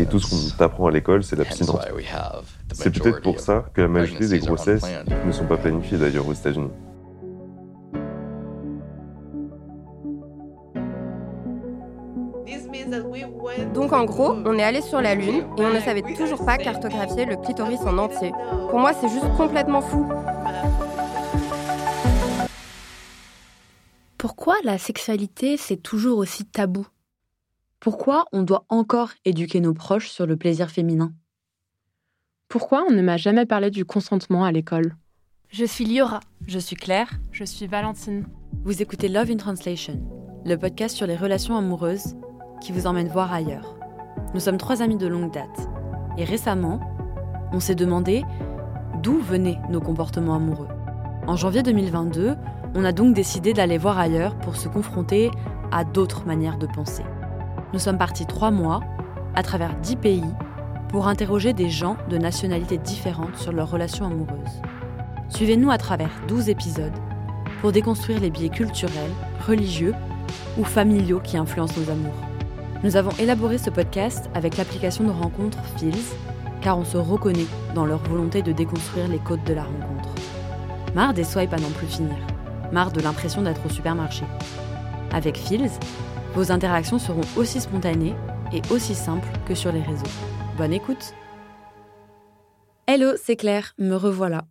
Et 0.00 0.06
tout 0.06 0.20
ce 0.20 0.30
qu'on 0.30 0.56
t'apprend 0.56 0.86
à 0.86 0.90
l'école, 0.90 1.24
c'est 1.24 1.36
l'abstinence. 1.36 1.80
C'est 2.72 2.90
peut-être 2.90 3.20
pour 3.20 3.40
ça 3.40 3.64
que 3.74 3.80
la 3.80 3.88
majorité 3.88 4.28
des 4.28 4.38
grossesses 4.38 4.84
ne 5.26 5.32
sont 5.32 5.46
pas 5.46 5.56
planifiées 5.56 5.98
d'ailleurs 5.98 6.26
aux 6.28 6.32
États-Unis. 6.32 6.70
Donc 13.74 13.92
en 13.92 14.04
gros, 14.04 14.32
on 14.44 14.58
est 14.58 14.62
allé 14.62 14.80
sur 14.80 15.00
la 15.00 15.14
Lune 15.14 15.44
et 15.58 15.62
on 15.62 15.72
ne 15.72 15.80
savait 15.80 16.02
toujours 16.16 16.44
pas 16.44 16.56
cartographier 16.56 17.26
le 17.26 17.36
clitoris 17.36 17.80
en 17.80 17.98
entier. 17.98 18.32
Pour 18.70 18.78
moi, 18.78 18.92
c'est 18.98 19.08
juste 19.08 19.28
complètement 19.36 19.80
fou. 19.80 20.08
Pourquoi 24.16 24.54
la 24.64 24.78
sexualité, 24.78 25.56
c'est 25.56 25.76
toujours 25.76 26.18
aussi 26.18 26.44
tabou? 26.44 26.86
Pourquoi 27.80 28.24
on 28.32 28.42
doit 28.42 28.64
encore 28.70 29.10
éduquer 29.24 29.60
nos 29.60 29.72
proches 29.72 30.08
sur 30.08 30.26
le 30.26 30.36
plaisir 30.36 30.68
féminin? 30.68 31.12
Pourquoi 32.48 32.84
on 32.88 32.90
ne 32.90 33.02
m'a 33.02 33.16
jamais 33.16 33.46
parlé 33.46 33.70
du 33.70 33.84
consentement 33.84 34.44
à 34.44 34.50
l'école? 34.50 34.96
Je 35.50 35.64
suis 35.64 35.84
Liora. 35.84 36.18
Je 36.44 36.58
suis 36.58 36.74
Claire. 36.74 37.08
Je 37.30 37.44
suis 37.44 37.68
Valentine. 37.68 38.26
Vous 38.64 38.82
écoutez 38.82 39.08
Love 39.08 39.30
in 39.30 39.36
Translation, 39.36 40.00
le 40.44 40.56
podcast 40.56 40.96
sur 40.96 41.06
les 41.06 41.14
relations 41.14 41.56
amoureuses 41.56 42.16
qui 42.60 42.72
vous 42.72 42.88
emmène 42.88 43.08
voir 43.08 43.32
ailleurs. 43.32 43.78
Nous 44.34 44.40
sommes 44.40 44.58
trois 44.58 44.82
amis 44.82 44.98
de 44.98 45.06
longue 45.06 45.32
date. 45.32 45.68
Et 46.16 46.24
récemment, 46.24 46.80
on 47.52 47.60
s'est 47.60 47.76
demandé 47.76 48.24
d'où 49.04 49.20
venaient 49.20 49.60
nos 49.70 49.80
comportements 49.80 50.34
amoureux. 50.34 50.68
En 51.28 51.36
janvier 51.36 51.62
2022, 51.62 52.34
on 52.74 52.84
a 52.84 52.90
donc 52.90 53.14
décidé 53.14 53.52
d'aller 53.52 53.78
voir 53.78 53.98
ailleurs 53.98 54.36
pour 54.40 54.56
se 54.56 54.68
confronter 54.68 55.30
à 55.70 55.84
d'autres 55.84 56.26
manières 56.26 56.58
de 56.58 56.66
penser. 56.66 57.04
Nous 57.74 57.78
sommes 57.78 57.98
partis 57.98 58.24
trois 58.24 58.50
mois, 58.50 58.80
à 59.34 59.42
travers 59.42 59.74
dix 59.76 59.96
pays, 59.96 60.24
pour 60.88 61.06
interroger 61.06 61.52
des 61.52 61.68
gens 61.68 61.98
de 62.08 62.16
nationalités 62.16 62.78
différentes 62.78 63.36
sur 63.36 63.52
leurs 63.52 63.70
relations 63.70 64.06
amoureuses. 64.06 64.62
Suivez-nous 65.28 65.70
à 65.70 65.76
travers 65.76 66.10
12 66.28 66.48
épisodes 66.48 66.96
pour 67.60 67.72
déconstruire 67.72 68.20
les 68.20 68.30
biais 68.30 68.48
culturels, 68.48 69.12
religieux 69.46 69.94
ou 70.56 70.64
familiaux 70.64 71.20
qui 71.22 71.36
influencent 71.36 71.78
nos 71.78 71.90
amours. 71.90 72.14
Nous 72.82 72.96
avons 72.96 73.10
élaboré 73.18 73.58
ce 73.58 73.68
podcast 73.68 74.30
avec 74.34 74.56
l'application 74.56 75.04
de 75.04 75.10
rencontre 75.10 75.58
Feels, 75.76 75.94
car 76.62 76.78
on 76.78 76.84
se 76.84 76.96
reconnaît 76.96 77.46
dans 77.74 77.84
leur 77.84 77.98
volonté 77.98 78.40
de 78.40 78.52
déconstruire 78.52 79.08
les 79.08 79.18
codes 79.18 79.44
de 79.44 79.52
la 79.52 79.64
rencontre. 79.64 80.14
Marre 80.94 81.12
des 81.12 81.24
swipes 81.24 81.52
à 81.52 81.58
n'en 81.58 81.70
plus 81.70 81.86
finir. 81.86 82.16
Marre 82.72 82.92
de 82.92 83.00
l'impression 83.02 83.42
d'être 83.42 83.66
au 83.66 83.68
supermarché. 83.68 84.24
Avec 85.12 85.36
Feels, 85.36 85.70
vos 86.38 86.52
interactions 86.52 87.00
seront 87.00 87.26
aussi 87.36 87.60
spontanées 87.60 88.14
et 88.52 88.62
aussi 88.70 88.94
simples 88.94 89.26
que 89.48 89.56
sur 89.56 89.72
les 89.72 89.82
réseaux. 89.82 90.06
Bonne 90.56 90.72
écoute 90.72 91.12
Hello, 92.86 93.14
c'est 93.20 93.34
Claire, 93.34 93.74
me 93.76 93.96
revoilà. 93.96 94.46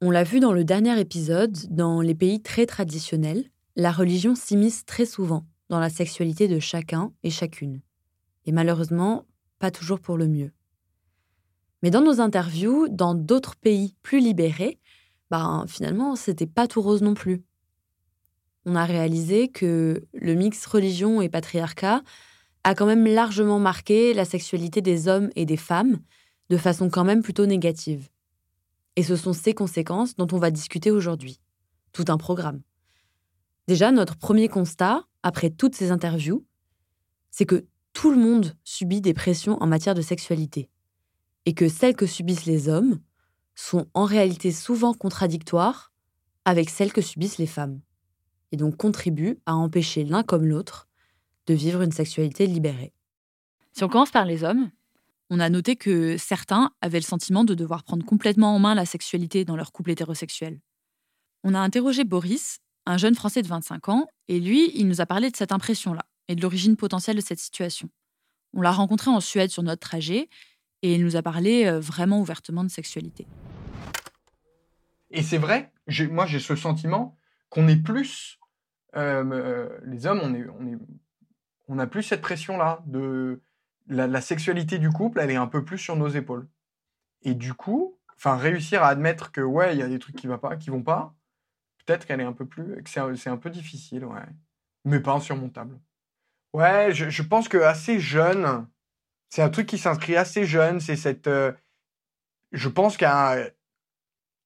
On 0.00 0.12
l'a 0.12 0.22
vu 0.22 0.38
dans 0.38 0.52
le 0.52 0.62
dernier 0.62 1.00
épisode, 1.00 1.56
dans 1.68 2.00
les 2.00 2.14
pays 2.14 2.40
très 2.40 2.64
traditionnels, 2.64 3.44
la 3.74 3.90
religion 3.90 4.36
s'immisce 4.36 4.84
très 4.84 5.04
souvent 5.04 5.44
dans 5.68 5.80
la 5.80 5.90
sexualité 5.90 6.46
de 6.46 6.60
chacun 6.60 7.12
et 7.24 7.30
chacune. 7.30 7.80
Et 8.46 8.52
malheureusement, 8.52 9.24
pas 9.58 9.72
toujours 9.72 9.98
pour 9.98 10.16
le 10.16 10.28
mieux. 10.28 10.52
Mais 11.82 11.90
dans 11.90 12.02
nos 12.02 12.20
interviews, 12.20 12.86
dans 12.88 13.16
d'autres 13.16 13.56
pays 13.56 13.96
plus 14.02 14.20
libérés, 14.20 14.78
ben, 15.32 15.64
finalement, 15.66 16.14
c'était 16.14 16.46
pas 16.46 16.68
tout 16.68 16.82
rose 16.82 17.02
non 17.02 17.14
plus. 17.14 17.42
On 18.66 18.76
a 18.76 18.84
réalisé 18.84 19.48
que 19.48 20.04
le 20.12 20.34
mix 20.34 20.64
religion 20.66 21.20
et 21.20 21.28
patriarcat 21.28 22.02
a 22.64 22.74
quand 22.74 22.86
même 22.86 23.06
largement 23.06 23.58
marqué 23.58 24.14
la 24.14 24.24
sexualité 24.24 24.80
des 24.80 25.06
hommes 25.06 25.30
et 25.36 25.44
des 25.44 25.58
femmes 25.58 25.98
de 26.50 26.56
façon 26.56 26.88
quand 26.88 27.04
même 27.04 27.22
plutôt 27.22 27.46
négative. 27.46 28.08
Et 28.96 29.02
ce 29.02 29.16
sont 29.16 29.32
ces 29.32 29.54
conséquences 29.54 30.16
dont 30.16 30.28
on 30.32 30.38
va 30.38 30.50
discuter 30.50 30.90
aujourd'hui. 30.90 31.40
Tout 31.92 32.06
un 32.08 32.16
programme. 32.16 32.62
Déjà, 33.68 33.90
notre 33.92 34.16
premier 34.16 34.48
constat, 34.48 35.04
après 35.22 35.50
toutes 35.50 35.74
ces 35.74 35.90
interviews, 35.90 36.44
c'est 37.30 37.46
que 37.46 37.66
tout 37.92 38.10
le 38.10 38.16
monde 38.16 38.54
subit 38.64 39.00
des 39.00 39.14
pressions 39.14 39.62
en 39.62 39.66
matière 39.66 39.94
de 39.94 40.02
sexualité. 40.02 40.68
Et 41.46 41.54
que 41.54 41.68
celles 41.68 41.96
que 41.96 42.06
subissent 42.06 42.46
les 42.46 42.68
hommes 42.68 43.00
sont 43.54 43.86
en 43.94 44.04
réalité 44.04 44.52
souvent 44.52 44.94
contradictoires 44.94 45.92
avec 46.44 46.70
celles 46.70 46.92
que 46.92 47.00
subissent 47.00 47.38
les 47.38 47.46
femmes. 47.46 47.80
Et 48.54 48.56
donc 48.56 48.76
contribuent 48.76 49.40
à 49.46 49.56
empêcher 49.56 50.04
l'un 50.04 50.22
comme 50.22 50.46
l'autre 50.46 50.86
de 51.48 51.54
vivre 51.54 51.82
une 51.82 51.90
sexualité 51.90 52.46
libérée. 52.46 52.92
Si 53.72 53.82
on 53.82 53.88
commence 53.88 54.12
par 54.12 54.26
les 54.26 54.44
hommes, 54.44 54.70
on 55.28 55.40
a 55.40 55.50
noté 55.50 55.74
que 55.74 56.16
certains 56.18 56.70
avaient 56.80 57.00
le 57.00 57.04
sentiment 57.04 57.42
de 57.42 57.54
devoir 57.54 57.82
prendre 57.82 58.06
complètement 58.06 58.54
en 58.54 58.60
main 58.60 58.76
la 58.76 58.86
sexualité 58.86 59.44
dans 59.44 59.56
leur 59.56 59.72
couple 59.72 59.90
hétérosexuel. 59.90 60.60
On 61.42 61.52
a 61.52 61.58
interrogé 61.58 62.04
Boris, 62.04 62.60
un 62.86 62.96
jeune 62.96 63.16
Français 63.16 63.42
de 63.42 63.48
25 63.48 63.88
ans, 63.88 64.06
et 64.28 64.38
lui, 64.38 64.70
il 64.76 64.86
nous 64.86 65.00
a 65.00 65.06
parlé 65.06 65.32
de 65.32 65.36
cette 65.36 65.50
impression-là 65.50 66.06
et 66.28 66.36
de 66.36 66.40
l'origine 66.40 66.76
potentielle 66.76 67.16
de 67.16 67.22
cette 67.22 67.40
situation. 67.40 67.88
On 68.52 68.60
l'a 68.60 68.70
rencontré 68.70 69.10
en 69.10 69.18
Suède 69.18 69.50
sur 69.50 69.64
notre 69.64 69.80
trajet, 69.80 70.28
et 70.82 70.94
il 70.94 71.04
nous 71.04 71.16
a 71.16 71.22
parlé 71.22 71.66
euh, 71.66 71.80
vraiment 71.80 72.20
ouvertement 72.20 72.62
de 72.62 72.70
sexualité. 72.70 73.26
Et 75.10 75.24
c'est 75.24 75.38
vrai, 75.38 75.72
moi 76.08 76.26
j'ai 76.26 76.38
ce 76.38 76.54
sentiment 76.54 77.16
qu'on 77.48 77.66
est 77.68 77.82
plus, 77.82 78.38
les 78.94 80.06
hommes, 80.06 80.20
on, 81.68 81.78
est, 81.78 81.82
a 81.82 81.86
plus 81.86 82.02
cette 82.02 82.20
pression-là 82.20 82.82
de 82.86 83.40
la, 83.88 84.20
sexualité 84.20 84.78
du 84.78 84.90
couple, 84.90 85.20
elle 85.20 85.30
est 85.30 85.36
un 85.36 85.46
peu 85.46 85.64
plus 85.64 85.78
sur 85.78 85.96
nos 85.96 86.08
épaules. 86.08 86.48
Et 87.22 87.34
du 87.34 87.54
coup, 87.54 87.98
enfin 88.16 88.36
réussir 88.36 88.82
à 88.82 88.88
admettre 88.88 89.32
que 89.32 89.40
ouais, 89.40 89.74
il 89.74 89.78
y 89.78 89.82
a 89.82 89.88
des 89.88 89.98
trucs 89.98 90.16
qui 90.16 90.26
vont 90.26 90.38
pas, 90.38 90.56
vont 90.68 90.82
pas, 90.82 91.14
peut-être 91.84 92.06
qu'elle 92.06 92.20
est 92.20 92.24
un 92.24 92.32
peu 92.32 92.46
plus, 92.46 92.82
que 92.82 93.16
c'est 93.16 93.30
un 93.30 93.36
peu 93.36 93.50
difficile, 93.50 94.06
mais 94.84 95.00
pas 95.00 95.12
insurmontable. 95.12 95.78
Ouais, 96.52 96.92
je, 96.92 97.10
je 97.10 97.22
pense 97.22 97.48
que 97.48 97.58
assez 97.58 97.98
jeune, 97.98 98.66
c'est 99.34 99.42
un 99.42 99.50
truc 99.50 99.66
qui 99.66 99.78
s'inscrit 99.78 100.14
assez 100.14 100.44
jeune. 100.44 100.78
C'est 100.78 100.94
cette, 100.94 101.26
euh, 101.26 101.50
je 102.52 102.68
pense 102.68 102.96
qu'on 102.96 103.50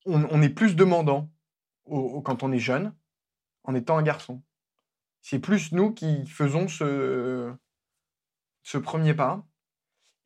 on 0.07 0.41
est 0.41 0.49
plus 0.49 0.77
demandant 0.77 1.29
quand 1.87 2.43
on 2.43 2.53
est 2.53 2.59
jeune, 2.59 2.95
en 3.69 3.75
étant 3.75 3.99
un 3.99 4.03
garçon. 4.03 4.43
C'est 5.21 5.39
plus 5.39 5.73
nous 5.73 5.93
qui 5.93 6.27
faisons 6.27 6.69
ce, 6.69 7.55
premier 8.83 9.13
pas, 9.13 9.47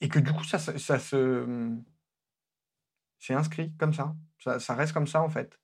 et 0.01 0.09
que 0.09 0.21
du 0.21 0.33
coup 0.33 0.45
ça, 0.45 0.59
se, 0.59 1.77
c'est 3.19 3.35
inscrit 3.35 3.73
comme 3.79 3.93
ça. 3.93 4.15
ça. 4.39 4.75
reste 4.75 4.93
comme 4.93 5.09
ça 5.09 5.21
en 5.21 5.29
fait. 5.29 5.59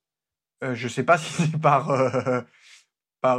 Euh, 0.64 0.74
je 0.74 0.88
sais 0.88 1.04
pas 1.04 1.18
si 1.18 1.30
c'est 1.32 1.58
par 1.60 1.90
euh, 1.90 2.42
par 3.20 3.38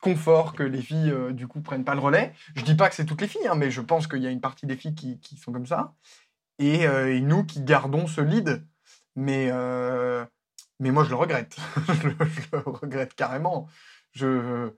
confort 0.00 0.54
que 0.54 0.62
les 0.62 0.82
filles 0.82 1.14
du 1.32 1.48
coup 1.48 1.62
prennent 1.62 1.84
pas 1.84 1.94
le 1.94 2.00
relais. 2.00 2.34
Je 2.54 2.62
dis 2.62 2.74
pas 2.74 2.90
que 2.90 2.94
c'est 2.94 3.06
toutes 3.06 3.22
les 3.22 3.28
filles, 3.28 3.48
hein, 3.48 3.54
mais 3.54 3.70
je 3.70 3.80
pense 3.80 4.06
qu'il 4.06 4.22
y 4.22 4.26
a 4.26 4.30
une 4.30 4.40
partie 4.42 4.66
des 4.66 4.76
filles 4.76 4.94
qui, 4.94 5.18
qui 5.20 5.36
sont 5.36 5.52
comme 5.52 5.66
ça, 5.66 5.94
et, 6.58 6.82
et, 6.82 7.20
nous 7.20 7.44
qui 7.44 7.62
gardons 7.62 8.06
ce 8.06 8.20
lead. 8.20 8.66
Mais 9.16 9.50
mais 10.80 10.90
moi 10.90 11.04
je 11.04 11.10
le 11.10 11.16
regrette, 11.16 11.56
je, 12.02 12.08
le, 12.08 12.58
regrette 12.64 13.14
carrément. 13.14 13.68
Je, 14.12 14.26
je, 14.26 14.72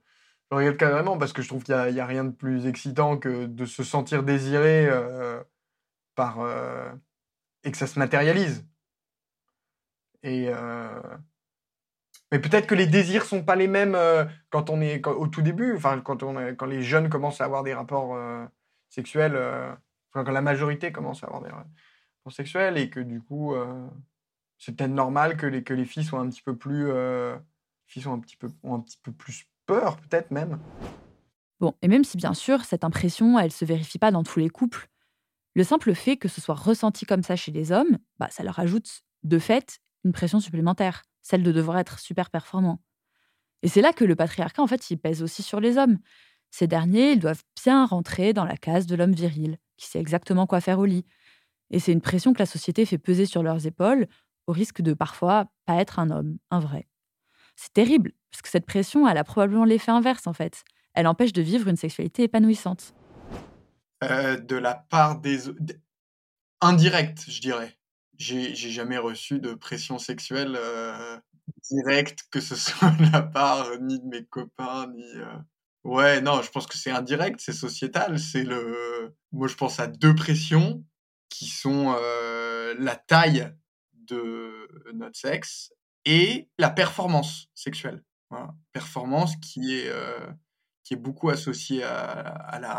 le 0.51 0.57
regrette 0.57 0.77
carrément 0.77 1.17
parce 1.17 1.33
que 1.33 1.41
je 1.41 1.47
trouve 1.47 1.63
qu'il 1.63 1.75
n'y 1.75 1.99
a, 1.99 2.05
rien 2.05 2.25
de 2.25 2.31
plus 2.31 2.67
excitant 2.67 3.17
que 3.17 3.45
de 3.47 3.65
se 3.65 3.83
sentir 3.83 4.23
désiré 4.23 4.87
par 6.15 6.37
et 7.63 7.71
que 7.71 7.77
ça 7.77 7.87
se 7.87 7.97
matérialise. 7.97 8.67
Et 10.21 10.51
mais 12.33 12.39
peut-être 12.39 12.65
que 12.65 12.73
les 12.73 12.87
désirs 12.87 13.25
sont 13.25 13.43
pas 13.43 13.55
les 13.55 13.67
mêmes 13.67 13.93
euh, 13.93 14.25
quand 14.49 14.71
on 14.71 14.81
est 14.81 15.05
au 15.05 15.27
tout 15.27 15.43
début, 15.43 15.77
quand 16.03 16.23
on 16.23 16.55
quand 16.55 16.65
les 16.65 16.81
jeunes 16.81 17.07
commencent 17.07 17.41
à 17.41 17.45
avoir 17.45 17.61
des 17.61 17.75
rapports 17.75 18.15
euh, 18.15 18.43
sexuels, 18.89 19.35
euh, 19.35 19.71
quand 20.09 20.27
la 20.27 20.41
majorité 20.41 20.91
commence 20.91 21.23
à 21.23 21.27
avoir 21.27 21.43
des 21.43 21.51
rapports 21.51 22.31
sexuels 22.31 22.79
et 22.79 22.89
que 22.89 22.99
du 22.99 23.21
coup 23.21 23.53
c'est 24.63 24.75
peut-être 24.75 24.91
normal 24.91 25.37
que 25.37 25.45
les 25.45 25.63
que 25.63 25.73
les 25.73 25.85
filles 25.85 26.03
soient 26.03 26.19
un 26.19 26.29
petit 26.29 26.41
peu 26.41 26.55
plus 26.55 26.91
filles 27.85 28.03
sont 28.03 28.13
un 28.13 28.19
petit 28.19 28.37
peu 28.37 28.49
ont 28.63 28.75
un 28.75 28.79
petit 28.79 28.99
peu 29.01 29.11
plus 29.11 29.45
peur 29.65 29.97
peut-être 29.97 30.31
même. 30.31 30.59
Bon, 31.59 31.73
et 31.81 31.87
même 31.87 32.03
si 32.03 32.17
bien 32.17 32.33
sûr 32.33 32.63
cette 32.65 32.83
impression 32.83 33.39
elle 33.39 33.51
se 33.51 33.65
vérifie 33.65 33.99
pas 33.99 34.11
dans 34.11 34.23
tous 34.23 34.39
les 34.39 34.49
couples, 34.49 34.87
le 35.55 35.63
simple 35.63 35.93
fait 35.93 36.17
que 36.17 36.27
ce 36.27 36.41
soit 36.41 36.55
ressenti 36.55 37.05
comme 37.05 37.23
ça 37.23 37.35
chez 37.35 37.51
les 37.51 37.71
hommes, 37.71 37.97
bah 38.19 38.27
ça 38.31 38.43
leur 38.43 38.59
ajoute 38.59 39.03
de 39.23 39.39
fait 39.39 39.79
une 40.03 40.11
pression 40.11 40.39
supplémentaire 40.39 41.03
celle 41.23 41.41
de 41.41 41.51
devoir 41.51 41.79
être 41.79 41.97
super 41.99 42.29
performant. 42.29 42.79
Et 43.63 43.69
c'est 43.69 43.81
là 43.81 43.93
que 43.93 44.03
le 44.03 44.15
patriarcat, 44.15 44.61
en 44.61 44.67
fait, 44.67 44.91
il 44.91 44.97
pèse 44.97 45.23
aussi 45.23 45.41
sur 45.41 45.59
les 45.59 45.77
hommes. 45.77 45.97
Ces 46.51 46.67
derniers, 46.67 47.13
ils 47.13 47.19
doivent 47.19 47.41
bien 47.63 47.85
rentrer 47.85 48.33
dans 48.33 48.45
la 48.45 48.57
case 48.57 48.85
de 48.85 48.95
l'homme 48.95 49.13
viril, 49.13 49.57
qui 49.77 49.87
sait 49.87 49.99
exactement 49.99 50.45
quoi 50.45 50.61
faire 50.61 50.79
au 50.79 50.85
lit. 50.85 51.05
Et 51.71 51.79
c'est 51.79 51.93
une 51.93 52.01
pression 52.01 52.33
que 52.33 52.39
la 52.39 52.45
société 52.45 52.85
fait 52.85 52.97
peser 52.99 53.25
sur 53.25 53.41
leurs 53.41 53.65
épaules, 53.65 54.07
au 54.47 54.51
risque 54.51 54.81
de 54.81 54.93
parfois 54.93 55.45
pas 55.65 55.75
être 55.75 55.99
un 55.99 56.09
homme, 56.09 56.37
un 56.51 56.59
vrai. 56.59 56.87
C'est 57.55 57.73
terrible, 57.73 58.13
parce 58.31 58.41
que 58.41 58.49
cette 58.49 58.65
pression, 58.65 59.07
elle 59.07 59.17
a 59.17 59.23
probablement 59.23 59.65
l'effet 59.65 59.91
inverse, 59.91 60.27
en 60.27 60.33
fait. 60.33 60.63
Elle 60.93 61.07
empêche 61.07 61.33
de 61.33 61.41
vivre 61.41 61.67
une 61.67 61.75
sexualité 61.75 62.23
épanouissante. 62.23 62.93
euh, 64.03 64.37
de 64.37 64.55
la 64.55 64.75
part 64.75 65.19
des... 65.19 65.43
Indirect, 66.61 67.25
je 67.29 67.41
dirais. 67.41 67.77
J'ai 68.17 68.55
jamais 68.55 68.97
reçu 68.97 69.39
de 69.39 69.53
pression 69.53 69.97
sexuelle 69.99 70.55
euh, 70.57 71.17
directe, 71.69 72.23
que 72.31 72.39
ce 72.39 72.55
soit 72.55 72.91
de 72.91 73.11
la 73.11 73.21
part 73.21 73.67
ni 73.81 73.99
de 73.99 74.05
mes 74.05 74.25
copains, 74.25 74.87
ni... 74.87 75.03
Euh, 75.03 75.37
ouais, 75.83 76.21
non, 76.21 76.41
je 76.41 76.49
pense 76.49 76.67
que 76.67 76.77
c'est 76.77 76.91
indirect, 76.91 77.39
c'est 77.39 77.53
sociétal. 77.53 78.19
C'est 78.19 78.43
le... 78.43 79.15
Moi, 79.31 79.47
je 79.47 79.55
pense 79.55 79.79
à 79.79 79.87
deux 79.87 80.15
pressions 80.15 80.83
qui 81.29 81.47
sont 81.47 81.95
la 82.77 82.95
taille 82.95 83.51
de 84.07 84.67
notre 84.93 85.17
sexe 85.17 85.71
et 86.05 86.49
la 86.57 86.69
performance 86.69 87.47
sexuelle. 87.53 88.03
Performance 88.71 89.35
qui 89.35 89.77
est, 89.77 89.89
euh, 89.89 90.25
qui 90.83 90.95
est 90.95 90.97
beaucoup 90.97 91.29
associée 91.29 91.83
à, 91.83 92.59
la, 92.59 92.71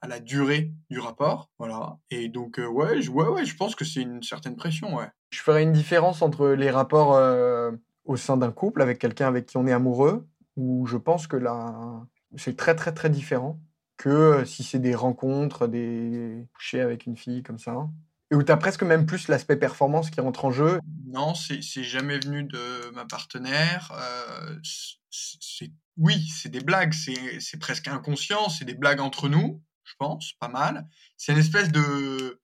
à, 0.00 0.08
la, 0.08 0.18
durée 0.18 0.72
du 0.88 0.98
rapport. 0.98 1.50
Voilà. 1.58 1.98
Et 2.10 2.28
donc, 2.28 2.58
euh, 2.58 2.66
ouais, 2.66 3.02
je, 3.02 3.10
ouais, 3.10 3.28
ouais, 3.28 3.44
je 3.44 3.54
pense 3.54 3.74
que 3.74 3.84
c'est 3.84 4.00
une 4.00 4.22
certaine 4.22 4.56
pression. 4.56 4.96
Ouais. 4.96 5.08
Je 5.30 5.40
ferais 5.40 5.62
une 5.62 5.72
différence 5.72 6.22
entre 6.22 6.48
les 6.48 6.70
rapports 6.70 7.14
euh, 7.14 7.70
au 8.06 8.16
sein 8.16 8.38
d'un 8.38 8.50
couple 8.50 8.80
avec 8.80 8.98
quelqu'un 8.98 9.28
avec 9.28 9.44
qui 9.44 9.58
on 9.58 9.66
est 9.66 9.72
amoureux, 9.72 10.26
où 10.56 10.86
je 10.86 10.96
pense 10.96 11.26
que 11.26 11.36
là, 11.36 12.02
c'est 12.36 12.56
très, 12.56 12.74
très, 12.74 12.94
très 12.94 13.10
différent 13.10 13.60
que 13.98 14.44
si 14.46 14.62
c'est 14.62 14.78
des 14.78 14.94
rencontres, 14.94 15.66
des 15.66 16.46
couchers 16.54 16.80
avec 16.80 17.04
une 17.04 17.16
fille 17.16 17.42
comme 17.42 17.58
ça. 17.58 17.88
Et 18.30 18.34
où 18.34 18.42
tu 18.42 18.52
as 18.52 18.56
presque 18.56 18.82
même 18.82 19.06
plus 19.06 19.28
l'aspect 19.28 19.56
performance 19.56 20.10
qui 20.10 20.20
rentre 20.20 20.44
en 20.44 20.50
jeu. 20.50 20.80
Non, 21.06 21.34
c'est 21.34 21.62
jamais 21.62 22.18
venu 22.18 22.44
de 22.44 22.90
ma 22.94 23.06
partenaire. 23.06 23.90
Euh, 23.94 24.56
oui, 25.96 26.28
c'est 26.28 26.50
des 26.50 26.60
blagues, 26.60 26.92
c'est 26.92 27.58
presque 27.58 27.88
inconscient, 27.88 28.48
c'est 28.50 28.64
des 28.64 28.74
blagues 28.74 29.00
entre 29.00 29.28
nous, 29.28 29.62
je 29.84 29.94
pense, 29.98 30.34
pas 30.38 30.48
mal. 30.48 30.86
C'est 31.16 31.32
une 31.32 31.38
espèce 31.38 31.70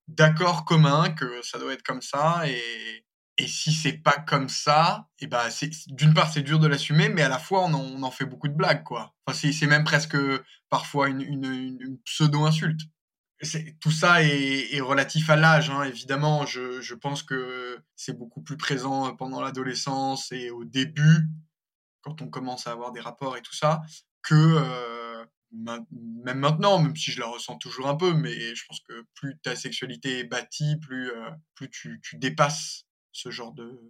d'accord 0.08 0.64
commun 0.64 1.10
que 1.10 1.40
ça 1.42 1.58
doit 1.58 1.74
être 1.74 1.82
comme 1.82 2.02
ça 2.02 2.48
et, 2.48 3.04
et 3.36 3.46
si 3.46 3.72
c'est 3.72 3.98
pas 3.98 4.18
comme 4.26 4.48
ça, 4.48 5.08
et 5.18 5.26
ben 5.26 5.48
d'une 5.88 6.14
part 6.14 6.32
c'est 6.32 6.42
dur 6.42 6.58
de 6.58 6.68
l'assumer, 6.68 7.08
mais 7.08 7.22
à 7.22 7.28
la 7.28 7.38
fois 7.38 7.64
on 7.64 8.02
en, 8.02 8.10
fait 8.10 8.24
beaucoup 8.24 8.48
de 8.48 8.54
blagues. 8.54 8.84
Enfin 8.90 9.52
c'est 9.52 9.66
même 9.66 9.84
presque 9.84 10.16
parfois 10.70 11.08
une 11.08 11.98
pseudo 12.04 12.44
insulte 12.46 12.80
tout 13.80 13.90
ça 13.90 14.22
est, 14.22 14.80
relatif 14.80 15.30
à 15.30 15.36
l'âge, 15.36 15.70
hein, 15.70 15.82
évidemment. 15.84 16.46
Je, 16.46 16.94
pense 16.94 17.22
que 17.22 17.78
c'est 17.96 18.16
beaucoup 18.16 18.42
plus 18.42 18.56
présent 18.56 19.14
pendant 19.16 19.40
l'adolescence 19.40 20.32
et 20.32 20.50
au 20.50 20.64
début, 20.64 21.28
quand 22.02 22.22
on 22.22 22.28
commence 22.28 22.66
à 22.66 22.72
avoir 22.72 22.92
des 22.92 23.00
rapports 23.00 23.36
et 23.36 23.42
tout 23.42 23.54
ça, 23.54 23.82
que 24.22 24.34
euh, 24.34 25.24
même 25.52 26.38
maintenant, 26.38 26.78
même 26.78 26.96
si 26.96 27.12
je 27.12 27.20
la 27.20 27.26
ressens 27.26 27.56
toujours 27.58 27.88
un 27.88 27.96
peu, 27.96 28.12
mais 28.12 28.54
je 28.54 28.64
pense 28.66 28.80
que 28.88 29.06
plus 29.14 29.38
ta 29.42 29.54
sexualité 29.56 30.18
est 30.18 30.24
bâtie, 30.24 30.76
plus, 30.80 31.10
euh, 31.10 31.30
tu, 31.70 32.00
dépasses 32.14 32.86
ce 33.12 33.30
genre, 33.30 33.52
de, 33.52 33.80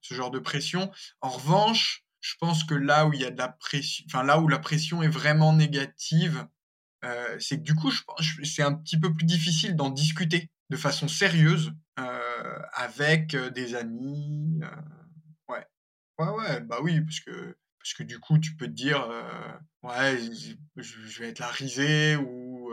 ce 0.00 0.14
genre 0.14 0.30
de 0.30 0.38
pression. 0.38 0.90
En 1.20 1.30
revanche, 1.30 2.04
je 2.20 2.34
pense 2.40 2.64
que 2.64 2.74
là 2.74 3.06
où 3.06 3.12
y 3.12 3.24
a 3.24 3.30
de 3.30 3.38
la 3.38 3.48
pression, 3.48 4.04
là 4.22 4.40
où 4.40 4.48
la 4.48 4.58
pression 4.58 5.02
est 5.02 5.08
vraiment 5.08 5.52
négative, 5.52 6.46
euh, 7.04 7.36
c'est 7.38 7.58
que 7.58 7.62
du 7.62 7.74
coup, 7.74 7.90
je, 7.90 8.44
c'est 8.44 8.62
un 8.62 8.74
petit 8.74 8.98
peu 8.98 9.12
plus 9.12 9.26
difficile 9.26 9.76
d'en 9.76 9.90
discuter 9.90 10.50
de 10.70 10.76
façon 10.76 11.08
sérieuse 11.08 11.72
euh, 11.98 12.58
avec 12.74 13.34
euh, 13.34 13.50
des 13.50 13.74
amis. 13.74 14.60
ouais, 15.48 15.66
ouais, 16.18 16.28
ouais, 16.28 16.60
bah 16.60 16.78
oui, 16.82 17.00
parce 17.00 17.20
que 17.20 17.56
parce 17.78 17.94
que 17.94 18.04
du 18.04 18.20
coup, 18.20 18.38
tu 18.38 18.54
peux 18.54 18.66
te 18.66 18.72
dire, 18.72 19.08
ouais, 19.82 20.16
je 20.76 21.18
vais 21.18 21.30
être 21.30 21.40
la 21.40 21.48
risée 21.48 22.14
ou 22.14 22.70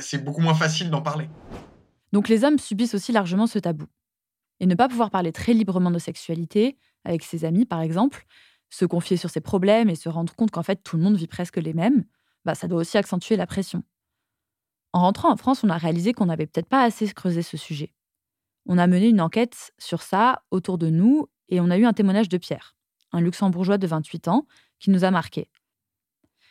c'est 0.00 0.22
beaucoup 0.22 0.40
moins 0.40 0.54
facile 0.54 0.88
d'en 0.88 1.02
parler. 1.02 1.28
Donc 2.12 2.28
les 2.28 2.44
hommes 2.44 2.60
subissent 2.60 2.94
aussi 2.94 3.10
largement 3.10 3.48
ce 3.48 3.58
tabou. 3.58 3.86
Et 4.60 4.66
ne 4.66 4.76
pas 4.76 4.88
pouvoir 4.88 5.10
parler 5.10 5.32
très 5.32 5.52
librement 5.52 5.90
de 5.90 5.98
sexualité, 5.98 6.78
avec 7.04 7.24
ses 7.24 7.44
amis 7.44 7.66
par 7.66 7.80
exemple, 7.80 8.24
se 8.70 8.84
confier 8.84 9.16
sur 9.16 9.30
ses 9.30 9.40
problèmes 9.40 9.90
et 9.90 9.96
se 9.96 10.08
rendre 10.08 10.32
compte 10.36 10.52
qu'en 10.52 10.62
fait 10.62 10.80
tout 10.84 10.96
le 10.96 11.02
monde 11.02 11.16
vit 11.16 11.26
presque 11.26 11.56
les 11.56 11.74
mêmes, 11.74 12.04
bah, 12.48 12.54
ça 12.54 12.66
doit 12.66 12.80
aussi 12.80 12.96
accentuer 12.96 13.36
la 13.36 13.46
pression. 13.46 13.82
En 14.94 15.02
rentrant 15.02 15.30
en 15.30 15.36
France, 15.36 15.64
on 15.64 15.68
a 15.68 15.76
réalisé 15.76 16.14
qu'on 16.14 16.24
n'avait 16.24 16.46
peut-être 16.46 16.66
pas 16.66 16.82
assez 16.82 17.06
creusé 17.12 17.42
ce 17.42 17.58
sujet. 17.58 17.92
On 18.64 18.78
a 18.78 18.86
mené 18.86 19.08
une 19.08 19.20
enquête 19.20 19.72
sur 19.76 20.00
ça 20.00 20.44
autour 20.50 20.78
de 20.78 20.88
nous 20.88 21.28
et 21.50 21.60
on 21.60 21.68
a 21.68 21.76
eu 21.76 21.84
un 21.84 21.92
témoignage 21.92 22.30
de 22.30 22.38
Pierre, 22.38 22.74
un 23.12 23.20
luxembourgeois 23.20 23.76
de 23.76 23.86
28 23.86 24.28
ans, 24.28 24.46
qui 24.78 24.88
nous 24.88 25.04
a 25.04 25.10
marqué. 25.10 25.50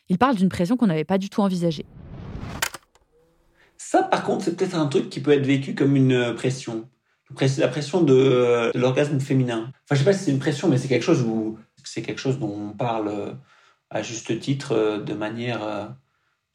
Il 0.07 0.19
parle 0.19 0.35
d'une 0.35 0.49
pression 0.49 0.77
qu'on 0.77 0.85
n'avait 0.85 1.03
pas 1.03 1.17
du 1.17 1.31
tout 1.31 1.41
envisagée. 1.41 1.87
Ça, 3.77 4.03
par 4.03 4.23
contre, 4.23 4.45
c'est 4.45 4.55
peut-être 4.55 4.75
un 4.75 4.85
truc 4.85 5.09
qui 5.09 5.19
peut 5.19 5.31
être 5.31 5.47
vécu 5.47 5.73
comme 5.73 5.95
une 5.95 6.13
euh, 6.13 6.33
pression. 6.35 6.87
La 7.57 7.69
pression 7.69 8.03
de, 8.03 8.71
l'orgasme 8.75 9.19
féminin. 9.19 9.71
Enfin, 9.83 9.95
je 9.95 9.95
sais 9.95 10.05
pas 10.05 10.13
si 10.13 10.25
c'est 10.25 10.31
une 10.31 10.37
pression, 10.37 10.67
mais 10.67 10.77
c'est 10.77 10.89
quelque 10.89 11.01
chose 11.01 11.23
où 11.23 11.57
c'est 11.83 12.03
quelque 12.03 12.21
chose 12.21 12.37
dont 12.37 12.53
on 12.55 12.77
parle 12.77 13.07
euh, 13.07 13.33
à 13.89 14.01
juste 14.01 14.39
titre 14.39 14.73
euh, 14.73 14.99
de 14.99 15.13
manière 15.13 15.63
euh, 15.63 15.85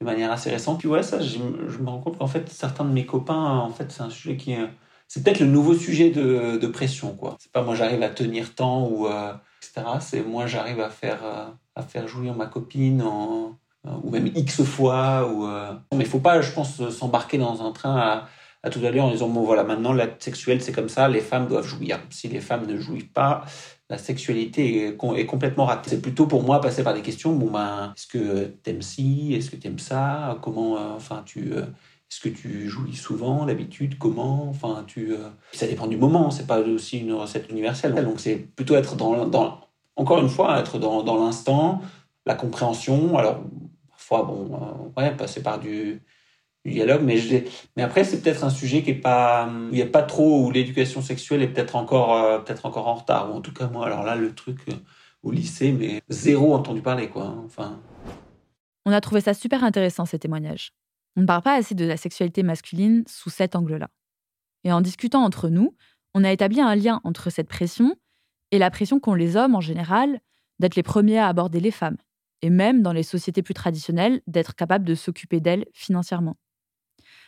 de 0.00 0.06
manière 0.06 0.32
assez 0.32 0.50
récente. 0.50 0.80
Puis 0.80 0.88
ouais, 0.88 1.02
ça, 1.02 1.20
je, 1.20 1.38
me 1.38 1.88
rends 1.88 2.00
compte 2.00 2.18
qu'en 2.18 2.26
fait, 2.26 2.48
certains 2.48 2.84
de 2.84 2.92
mes 2.92 3.06
copains, 3.06 3.34
en 3.34 3.70
fait, 3.70 3.92
c'est 3.92 4.02
un 4.02 4.10
sujet 4.10 4.36
qui 4.36 4.52
est... 4.52 4.68
C'est 5.06 5.22
peut-être 5.22 5.40
le 5.40 5.46
nouveau 5.46 5.74
sujet 5.74 6.10
de, 6.10 6.56
de 6.56 6.66
pression, 6.66 7.14
quoi. 7.14 7.36
C'est 7.38 7.52
pas 7.52 7.62
moi 7.62 7.74
j'arrive 7.74 8.02
à 8.02 8.08
tenir 8.08 8.54
temps 8.54 8.88
ou 8.88 9.06
euh, 9.06 9.32
etc. 9.58 9.86
C'est 10.00 10.22
moi 10.22 10.46
j'arrive 10.46 10.80
à 10.80 10.88
faire 10.88 11.20
à 11.74 11.82
faire 11.82 12.08
jouir 12.08 12.34
ma 12.34 12.46
copine 12.46 13.02
en, 13.02 13.58
ou 13.84 14.10
même 14.10 14.28
x 14.34 14.62
fois 14.62 15.30
ou. 15.30 15.46
Mais 15.94 16.04
il 16.04 16.06
faut 16.06 16.18
pas, 16.18 16.40
je 16.40 16.50
pense, 16.52 16.88
s'embarquer 16.88 17.36
dans 17.36 17.62
un 17.66 17.72
train 17.72 17.94
à, 17.94 18.28
à 18.62 18.70
tout 18.70 18.80
à 18.84 18.90
l'heure 18.90 19.06
en 19.06 19.10
disant 19.10 19.28
bon 19.28 19.42
voilà 19.42 19.64
maintenant 19.64 19.92
l'acte 19.92 20.22
sexuel 20.22 20.62
c'est 20.62 20.72
comme 20.72 20.88
ça, 20.88 21.08
les 21.08 21.20
femmes 21.20 21.48
doivent 21.48 21.66
jouir. 21.66 22.00
Si 22.10 22.28
les 22.28 22.40
femmes 22.40 22.66
ne 22.66 22.78
jouissent 22.78 23.04
pas, 23.12 23.44
la 23.90 23.98
sexualité 23.98 24.86
est, 24.86 24.96
complètement 24.96 25.66
ratée. 25.66 25.90
C'est 25.90 26.00
plutôt 26.00 26.26
pour 26.26 26.42
moi 26.42 26.60
passer 26.60 26.82
par 26.82 26.94
des 26.94 27.02
questions. 27.02 27.34
Bon 27.34 27.50
ben, 27.50 27.92
est-ce 27.96 28.06
que 28.06 28.44
t'aimes 28.62 28.82
ci, 28.82 29.34
est-ce 29.34 29.50
que 29.50 29.56
t'aimes 29.56 29.78
ça, 29.78 30.38
comment, 30.42 30.76
euh, 30.76 30.94
enfin 30.96 31.22
tu, 31.26 31.52
euh, 31.52 31.62
est-ce 32.10 32.20
que 32.20 32.28
tu 32.28 32.68
jouis 32.68 32.96
souvent 32.96 33.44
d'habitude, 33.44 33.98
comment, 33.98 34.48
enfin 34.48 34.84
tu, 34.86 35.12
euh, 35.12 35.28
ça 35.52 35.66
dépend 35.66 35.86
du 35.86 35.96
moment. 35.96 36.30
C'est 36.30 36.46
pas 36.46 36.60
aussi 36.60 37.00
une 37.00 37.12
recette 37.12 37.50
universelle. 37.50 37.94
Donc 37.94 38.20
c'est 38.20 38.36
plutôt 38.36 38.76
être 38.76 38.96
dans, 38.96 39.60
encore 39.96 40.20
une 40.20 40.30
fois, 40.30 40.58
être 40.58 40.78
dans, 40.78 41.24
l'instant, 41.24 41.82
la 42.24 42.34
compréhension. 42.34 43.18
Alors 43.18 43.42
parfois 43.90 44.22
bon, 44.22 44.92
ouais, 44.96 45.14
passer 45.16 45.42
par 45.42 45.58
du 45.60 46.00
dialogue, 46.70 47.02
mais, 47.02 47.16
je, 47.16 47.38
mais 47.76 47.82
après, 47.82 48.04
c'est 48.04 48.22
peut-être 48.22 48.44
un 48.44 48.50
sujet 48.50 48.82
qui 48.82 48.90
est 48.90 48.94
pas, 48.94 49.50
il 49.70 49.74
n'y 49.74 49.82
a 49.82 49.86
pas 49.86 50.02
trop, 50.02 50.46
où 50.46 50.50
l'éducation 50.50 51.02
sexuelle 51.02 51.42
est 51.42 51.48
peut-être 51.48 51.76
encore, 51.76 52.14
euh, 52.14 52.38
peut-être 52.38 52.66
encore 52.66 52.86
en 52.86 52.94
retard, 52.94 53.32
ou 53.32 53.36
en 53.36 53.40
tout 53.40 53.52
cas, 53.52 53.66
moi, 53.66 53.86
alors 53.86 54.04
là, 54.04 54.14
le 54.14 54.34
truc 54.34 54.60
euh, 54.68 54.74
au 55.22 55.32
lycée, 55.32 55.72
mais 55.72 56.02
zéro 56.08 56.54
entendu 56.54 56.80
parler, 56.80 57.08
quoi. 57.08 57.24
Hein, 57.24 57.42
enfin. 57.44 57.80
On 58.86 58.92
a 58.92 59.00
trouvé 59.00 59.20
ça 59.20 59.34
super 59.34 59.64
intéressant, 59.64 60.04
ces 60.04 60.18
témoignages. 60.18 60.72
On 61.16 61.22
ne 61.22 61.26
parle 61.26 61.42
pas 61.42 61.54
assez 61.54 61.74
de 61.74 61.84
la 61.84 61.96
sexualité 61.96 62.42
masculine 62.42 63.04
sous 63.06 63.30
cet 63.30 63.54
angle-là. 63.54 63.88
Et 64.64 64.72
en 64.72 64.80
discutant 64.80 65.22
entre 65.22 65.48
nous, 65.48 65.74
on 66.14 66.24
a 66.24 66.32
établi 66.32 66.60
un 66.60 66.74
lien 66.74 67.00
entre 67.04 67.30
cette 67.30 67.48
pression 67.48 67.94
et 68.50 68.58
la 68.58 68.70
pression 68.70 69.00
qu'ont 69.00 69.14
les 69.14 69.36
hommes 69.36 69.54
en 69.54 69.60
général 69.60 70.20
d'être 70.58 70.76
les 70.76 70.82
premiers 70.82 71.18
à 71.18 71.26
aborder 71.26 71.58
les 71.58 71.70
femmes, 71.70 71.96
et 72.42 72.50
même 72.50 72.82
dans 72.82 72.92
les 72.92 73.02
sociétés 73.02 73.42
plus 73.42 73.54
traditionnelles, 73.54 74.20
d'être 74.26 74.54
capables 74.54 74.84
de 74.84 74.94
s'occuper 74.94 75.40
d'elles 75.40 75.66
financièrement. 75.72 76.36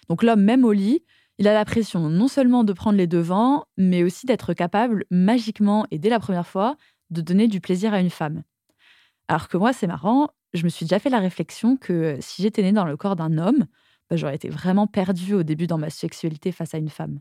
Donc 0.08 0.23
l'homme, 0.23 0.42
même 0.42 0.64
au 0.64 0.73
lit, 0.73 1.02
il 1.38 1.49
a 1.49 1.54
la 1.54 1.64
pression 1.64 2.08
non 2.08 2.28
seulement 2.28 2.64
de 2.64 2.73
prendre 2.73 2.96
les 2.99 3.06
devants, 3.06 3.64
mais 3.76 4.04
aussi 4.04 4.26
d'être 4.26 4.54
capable 4.54 5.04
magiquement 5.11 5.87
et 5.90 5.99
dès 5.99 6.08
la 6.08 6.20
première 6.20 6.46
fois 6.46 6.76
de 7.11 7.20
donner 7.20 7.49
du 7.49 7.61
plaisir 7.61 7.92
à 7.92 8.00
une 8.00 8.11
femme. 8.11 8.42
Alors 9.28 9.49
que 9.49 9.56
moi, 9.56 9.73
c'est 9.73 9.87
marrant, 9.87 10.28
je 10.52 10.64
me 10.64 10.68
suis 10.68 10.84
déjà 10.87 10.99
fait 10.99 11.11
la 11.11 11.18
réflexion 11.18 11.76
que 11.76 12.16
si 12.20 12.42
j'étais 12.42 12.62
née 12.62 12.73
dans 12.73 12.84
le 12.84 12.96
corps 12.96 13.16
d'un 13.16 13.38
homme, 13.38 13.66
bah, 14.11 14.16
j'aurais 14.16 14.37
été 14.37 14.49
vraiment 14.49 14.87
perdue 14.87 15.34
au 15.34 15.42
début 15.42 15.66
dans 15.66 15.78
ma 15.78 15.90
sexualité 15.90 16.52
face 16.52 16.75
à 16.75 16.78
une 16.78 16.90
femme. 16.90 17.20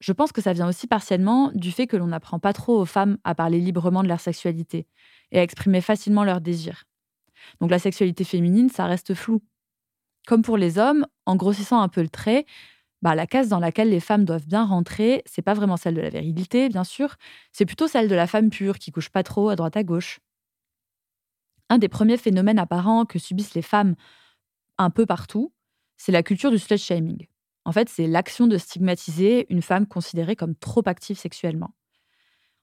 Je 0.00 0.12
pense 0.12 0.30
que 0.30 0.42
ça 0.42 0.52
vient 0.52 0.68
aussi 0.68 0.86
partiellement 0.86 1.50
du 1.54 1.72
fait 1.72 1.86
que 1.86 1.96
l'on 1.96 2.08
n'apprend 2.08 2.38
pas 2.38 2.52
trop 2.52 2.78
aux 2.78 2.84
femmes 2.84 3.16
à 3.24 3.34
parler 3.34 3.58
librement 3.60 4.02
de 4.02 4.08
leur 4.08 4.20
sexualité 4.20 4.86
et 5.32 5.38
à 5.38 5.42
exprimer 5.42 5.80
facilement 5.80 6.22
leurs 6.22 6.42
désirs. 6.42 6.84
Donc 7.60 7.70
la 7.70 7.78
sexualité 7.78 8.24
féminine, 8.24 8.68
ça 8.68 8.86
reste 8.86 9.14
flou. 9.14 9.42
Comme 10.26 10.42
pour 10.42 10.58
les 10.58 10.78
hommes, 10.78 11.06
en 11.24 11.36
grossissant 11.36 11.80
un 11.80 11.88
peu 11.88 12.02
le 12.02 12.08
trait, 12.08 12.44
bah, 13.00 13.14
la 13.14 13.26
case 13.26 13.48
dans 13.48 13.60
laquelle 13.60 13.90
les 13.90 14.00
femmes 14.00 14.24
doivent 14.24 14.46
bien 14.46 14.64
rentrer, 14.64 15.22
c'est 15.24 15.42
pas 15.42 15.54
vraiment 15.54 15.76
celle 15.76 15.94
de 15.94 16.00
la 16.00 16.10
virilité, 16.10 16.68
bien 16.68 16.84
sûr, 16.84 17.14
c'est 17.52 17.64
plutôt 17.64 17.86
celle 17.88 18.08
de 18.08 18.14
la 18.14 18.26
femme 18.26 18.50
pure 18.50 18.78
qui 18.78 18.90
couche 18.90 19.08
pas 19.08 19.22
trop 19.22 19.48
à 19.48 19.56
droite 19.56 19.76
à 19.76 19.84
gauche. 19.84 20.18
Un 21.68 21.78
des 21.78 21.88
premiers 21.88 22.16
phénomènes 22.16 22.58
apparents 22.58 23.04
que 23.04 23.18
subissent 23.18 23.54
les 23.54 23.62
femmes 23.62 23.94
un 24.78 24.90
peu 24.90 25.06
partout, 25.06 25.52
c'est 25.96 26.12
la 26.12 26.22
culture 26.22 26.50
du 26.50 26.58
slut 26.58 26.78
shaming. 26.78 27.26
En 27.64 27.72
fait, 27.72 27.88
c'est 27.88 28.06
l'action 28.06 28.46
de 28.46 28.58
stigmatiser 28.58 29.46
une 29.50 29.62
femme 29.62 29.86
considérée 29.86 30.36
comme 30.36 30.54
trop 30.56 30.82
active 30.86 31.18
sexuellement. 31.18 31.72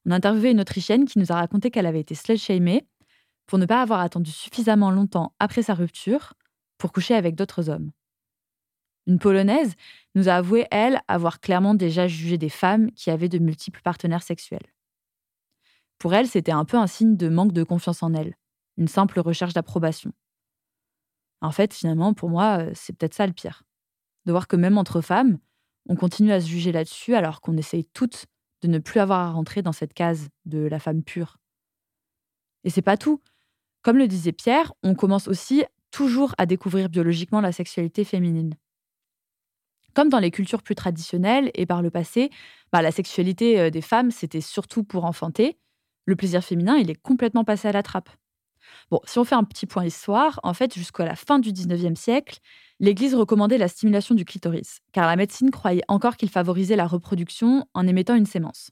On 0.06 0.12
a 0.12 0.16
interviewé 0.16 0.52
une 0.52 0.62
Autrichienne 0.62 1.06
qui 1.06 1.20
nous 1.20 1.32
a 1.32 1.36
raconté 1.36 1.72
qu'elle 1.72 1.86
avait 1.86 2.02
été 2.02 2.16
slut 2.16 2.38
shamée 2.38 2.86
pour 3.46 3.60
ne 3.60 3.66
pas 3.66 3.82
avoir 3.82 4.02
attendu 4.02 4.32
suffisamment 4.32 4.92
longtemps 4.92 5.34
après 5.40 5.64
sa 5.64 5.74
rupture 5.74 6.34
pour 6.84 6.92
coucher 6.92 7.16
avec 7.16 7.36
d'autres 7.36 7.70
hommes. 7.70 7.94
Une 9.08 9.18
Polonaise 9.18 9.74
nous 10.16 10.28
a 10.28 10.34
avoué, 10.34 10.68
elle, 10.70 11.00
avoir 11.08 11.40
clairement 11.40 11.76
déjà 11.76 12.10
jugé 12.10 12.38
des 12.38 12.50
femmes 12.50 12.92
qui 12.92 13.10
avaient 13.10 13.30
de 13.30 13.40
multiples 13.40 13.80
partenaires 13.82 14.22
sexuels. 14.22 14.74
Pour 15.98 16.14
elle, 16.14 16.28
c'était 16.28 16.52
un 16.52 16.66
peu 16.66 16.76
un 16.76 16.88
signe 16.88 17.16
de 17.16 17.30
manque 17.30 17.54
de 17.54 17.64
confiance 17.64 18.04
en 18.04 18.14
elle, 18.14 18.36
une 18.76 18.90
simple 18.90 19.22
recherche 19.22 19.54
d'approbation. 19.54 20.12
En 21.40 21.52
fait, 21.52 21.74
finalement, 21.74 22.14
pour 22.14 22.30
moi, 22.30 22.58
euh, 22.60 22.72
c'est 22.76 22.92
peut-être 22.92 23.14
ça 23.14 23.28
le 23.28 23.32
pire. 23.32 23.64
De 24.26 24.34
voir 24.34 24.50
que 24.50 24.58
même 24.58 24.78
entre 24.78 25.00
femmes, 25.00 25.38
on 25.88 25.96
continue 25.96 26.34
à 26.34 26.42
se 26.42 26.48
juger 26.48 26.74
là-dessus 26.74 27.16
alors 27.16 27.40
qu'on 27.40 27.56
essaye 27.56 27.86
toutes 27.94 28.26
de 28.62 28.68
ne 28.68 28.80
plus 28.80 29.00
avoir 29.00 29.20
à 29.22 29.32
rentrer 29.32 29.62
dans 29.62 29.72
cette 29.72 29.94
case 29.94 30.28
de 30.44 30.60
la 30.60 30.80
femme 30.80 31.02
pure. 31.02 31.38
Et 32.66 32.70
c'est 32.70 32.82
pas 32.82 32.98
tout. 32.98 33.22
Comme 33.84 33.98
le 33.98 34.10
disait 34.10 34.34
Pierre, 34.34 34.74
on 34.84 34.96
commence 34.96 35.30
aussi 35.30 35.64
toujours 35.94 36.34
à 36.40 36.46
découvrir 36.48 36.90
biologiquement 36.90 37.40
la 37.40 37.52
sexualité 37.52 38.04
féminine. 38.04 38.56
Comme 39.94 40.10
dans 40.10 40.20
les 40.20 40.32
cultures 40.32 40.64
plus 40.64 40.74
traditionnelles 40.74 41.52
et 41.54 41.68
par 41.68 41.84
le 41.84 41.92
passé, 41.92 42.32
bah, 42.72 42.82
la 42.82 42.92
sexualité 42.92 43.60
euh, 43.60 43.70
des 43.70 43.82
femmes, 43.82 44.10
c'était 44.10 44.42
surtout 44.42 44.84
pour 44.84 45.06
enfanter. 45.06 45.60
Le 46.06 46.16
plaisir 46.16 46.44
féminin, 46.44 46.78
il 46.78 46.90
est 46.90 47.00
complètement 47.00 47.44
passé 47.44 47.68
à 47.68 47.72
la 47.72 47.84
trappe. 47.84 48.10
Bon, 48.90 49.00
si 49.06 49.20
on 49.20 49.24
fait 49.24 49.36
un 49.36 49.44
petit 49.44 49.68
point 49.68 49.86
histoire, 49.86 50.40
en 50.42 50.56
fait, 50.56 50.74
jusqu'à 50.74 51.06
la 51.06 51.16
fin 51.16 51.38
du 51.38 51.52
19e 51.52 51.96
siècle, 51.96 52.40
l'Église 52.80 53.14
recommandait 53.14 53.60
la 53.60 53.68
stimulation 53.68 54.16
du 54.16 54.26
clitoris, 54.26 54.80
car 54.94 55.06
la 55.06 55.16
médecine 55.16 55.52
croyait 55.52 55.84
encore 55.88 56.18
qu'il 56.18 56.30
favorisait 56.30 56.76
la 56.76 56.88
reproduction 56.88 57.68
en 57.76 57.86
émettant 57.86 58.16
une 58.16 58.26
sémence. 58.26 58.72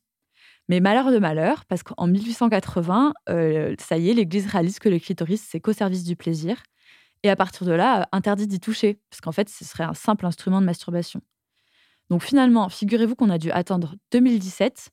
Mais 0.70 0.80
malheur 0.80 1.12
de 1.12 1.20
malheur, 1.20 1.66
parce 1.66 1.84
qu'en 1.84 2.08
1880, 2.08 3.14
euh, 3.30 3.76
ça 3.80 3.98
y 3.98 4.10
est, 4.10 4.14
l'Église 4.14 4.48
réalise 4.48 4.80
que 4.80 4.90
le 4.90 4.98
clitoris, 4.98 5.46
c'est 5.48 5.60
qu'au 5.60 5.74
service 5.74 6.04
du 6.04 6.16
plaisir, 6.16 6.64
et 7.24 7.30
à 7.30 7.36
partir 7.36 7.66
de 7.68 7.72
là, 7.72 8.02
euh, 8.02 8.06
interdit 8.12 8.48
d'y 8.48 8.60
toucher, 8.60 9.00
parce 9.10 9.22
qu'en 9.22 9.32
fait, 9.32 9.50
ce 9.50 9.64
serait 9.66 9.84
un 9.84 9.94
simple 9.94 10.26
instrument 10.26 10.62
de 10.62 10.66
masturbation. 10.66 11.22
Donc 12.10 12.24
finalement, 12.24 12.68
figurez-vous 12.70 13.16
qu'on 13.16 13.30
a 13.30 13.38
dû 13.38 13.52
attendre 13.52 13.96
2017 14.12 14.90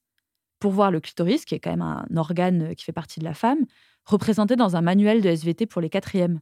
pour 0.61 0.73
voir 0.73 0.91
le 0.91 1.01
clitoris, 1.01 1.45
qui 1.45 1.55
est 1.55 1.61
quand 1.61 1.71
même 1.71 1.83
un 1.83 2.05
organe 2.17 2.75
qui 2.75 2.85
fait 2.85 2.93
partie 2.93 3.21
de 3.21 3.25
la 3.25 3.35
femme, 3.35 3.65
représenté 4.05 4.57
dans 4.57 4.77
un 4.77 4.81
manuel 4.81 5.21
de 5.21 5.29
SVT 5.29 5.67
pour 5.67 5.81
les 5.81 5.91
quatrièmes. 5.91 6.41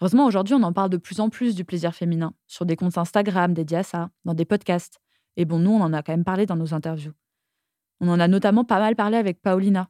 Heureusement, 0.00 0.26
aujourd'hui, 0.26 0.54
on 0.54 0.62
en 0.62 0.72
parle 0.72 0.90
de 0.90 0.96
plus 0.96 1.20
en 1.20 1.28
plus 1.28 1.54
du 1.54 1.64
plaisir 1.64 1.94
féminin, 1.94 2.32
sur 2.46 2.66
des 2.66 2.76
comptes 2.76 2.98
Instagram 2.98 3.52
dédiés 3.52 3.78
à 3.78 3.82
ça, 3.82 4.10
dans 4.24 4.34
des 4.34 4.44
podcasts. 4.44 5.00
Et 5.36 5.44
bon, 5.44 5.58
nous, 5.58 5.70
on 5.70 5.80
en 5.80 5.92
a 5.92 6.02
quand 6.02 6.12
même 6.12 6.24
parlé 6.24 6.46
dans 6.46 6.56
nos 6.56 6.72
interviews. 6.72 7.12
On 8.00 8.08
en 8.08 8.20
a 8.20 8.28
notamment 8.28 8.64
pas 8.64 8.78
mal 8.78 8.94
parlé 8.94 9.16
avec 9.16 9.42
Paulina, 9.42 9.88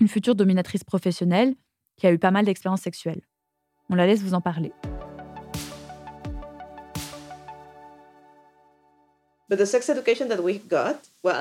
une 0.00 0.08
future 0.08 0.34
dominatrice 0.34 0.84
professionnelle 0.84 1.54
qui 1.96 2.06
a 2.06 2.12
eu 2.12 2.18
pas 2.18 2.30
mal 2.30 2.46
d'expériences 2.46 2.80
sexuelles. 2.80 3.20
On 3.90 3.96
la 3.96 4.06
laisse 4.06 4.20
vous 4.20 4.34
en 4.34 4.40
parler. 4.40 4.72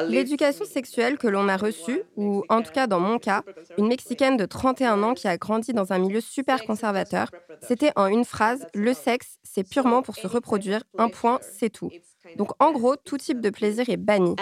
L'éducation 0.07 0.65
sexuelle 0.65 1.19
que 1.19 1.27
l'on 1.27 1.47
a 1.47 1.57
reçue, 1.57 2.01
ou 2.15 2.43
en 2.49 2.63
tout 2.63 2.71
cas 2.71 2.87
dans 2.87 2.99
mon 2.99 3.19
cas, 3.19 3.43
une 3.77 3.87
Mexicaine 3.87 4.35
de 4.35 4.45
31 4.45 5.03
ans 5.03 5.13
qui 5.13 5.27
a 5.27 5.37
grandi 5.37 5.73
dans 5.73 5.93
un 5.93 5.99
milieu 5.99 6.21
super 6.21 6.65
conservateur, 6.65 7.29
c'était 7.61 7.91
en 7.95 8.07
une 8.07 8.25
phrase, 8.25 8.65
le 8.73 8.95
sexe, 8.95 9.37
c'est 9.43 9.63
purement 9.63 10.01
pour 10.01 10.15
se 10.15 10.25
reproduire, 10.25 10.81
un 10.97 11.09
point, 11.09 11.39
c'est 11.41 11.69
tout. 11.69 11.91
Donc 12.35 12.51
en 12.59 12.71
gros, 12.71 12.95
tout 12.95 13.19
type 13.19 13.41
de 13.41 13.51
plaisir 13.51 13.87
est 13.89 13.97
banni. 13.97 14.35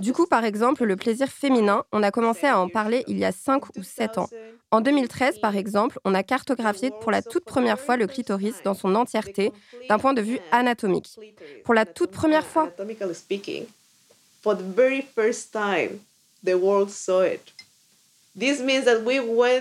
Du 0.00 0.12
coup, 0.12 0.26
par 0.26 0.44
exemple, 0.44 0.84
le 0.84 0.96
plaisir 0.96 1.28
féminin, 1.28 1.84
on 1.92 2.02
a 2.02 2.10
commencé 2.10 2.46
à 2.46 2.60
en 2.60 2.68
parler 2.68 3.04
il 3.08 3.18
y 3.18 3.24
a 3.24 3.32
5 3.32 3.76
ou 3.76 3.82
7 3.82 4.18
ans. 4.18 4.28
En 4.70 4.80
2013, 4.80 5.38
par 5.40 5.56
exemple, 5.56 5.98
on 6.04 6.14
a 6.14 6.22
cartographié 6.22 6.90
pour 7.00 7.10
la 7.10 7.22
toute 7.22 7.44
première 7.44 7.80
fois 7.80 7.96
le 7.96 8.06
clitoris 8.06 8.62
dans 8.62 8.74
son 8.74 8.94
entièreté 8.94 9.50
d'un 9.88 9.98
point 9.98 10.12
de 10.14 10.20
vue 10.22 10.38
anatomique. 10.52 11.16
Pour 11.64 11.74
la 11.74 11.86
toute 11.86 12.10
première 12.10 12.46
fois. 12.46 12.70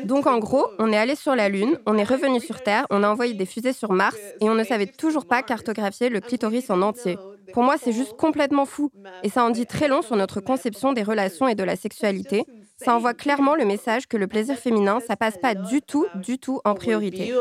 Donc 0.03 0.27
en 0.27 0.37
gros, 0.39 0.67
on 0.77 0.91
est 0.91 0.97
allé 0.97 1.15
sur 1.15 1.35
la 1.35 1.49
Lune, 1.49 1.79
on 1.87 1.97
est 1.97 2.03
revenu 2.03 2.39
sur 2.39 2.61
Terre, 2.61 2.85
on 2.91 3.01
a 3.03 3.09
envoyé 3.09 3.33
des 3.33 3.45
fusées 3.45 3.73
sur 3.73 3.91
Mars 3.93 4.19
et 4.41 4.49
on 4.49 4.55
ne 4.55 4.63
savait 4.63 4.85
toujours 4.87 5.25
pas 5.25 5.41
cartographier 5.41 6.09
le 6.09 6.19
clitoris 6.21 6.69
en 6.69 6.81
entier. 6.83 7.17
Pour 7.53 7.63
moi, 7.63 7.75
c'est 7.81 7.93
juste 7.93 8.15
complètement 8.17 8.65
fou. 8.65 8.91
Et 9.23 9.29
ça 9.29 9.43
en 9.43 9.49
dit 9.49 9.65
très 9.65 9.87
long 9.87 10.01
sur 10.01 10.15
notre 10.15 10.41
conception 10.41 10.93
des 10.93 11.03
relations 11.03 11.47
et 11.47 11.55
de 11.55 11.63
la 11.63 11.75
sexualité. 11.75 12.45
Ça 12.77 12.95
envoie 12.95 13.13
clairement 13.13 13.55
le 13.55 13.65
message 13.65 14.07
que 14.07 14.17
le 14.17 14.27
plaisir 14.27 14.57
féminin, 14.57 14.99
ça 14.99 15.15
passe 15.15 15.37
pas 15.37 15.55
du 15.55 15.81
tout, 15.81 16.07
du 16.15 16.37
tout 16.37 16.61
en 16.63 16.75
priorité. 16.75 17.33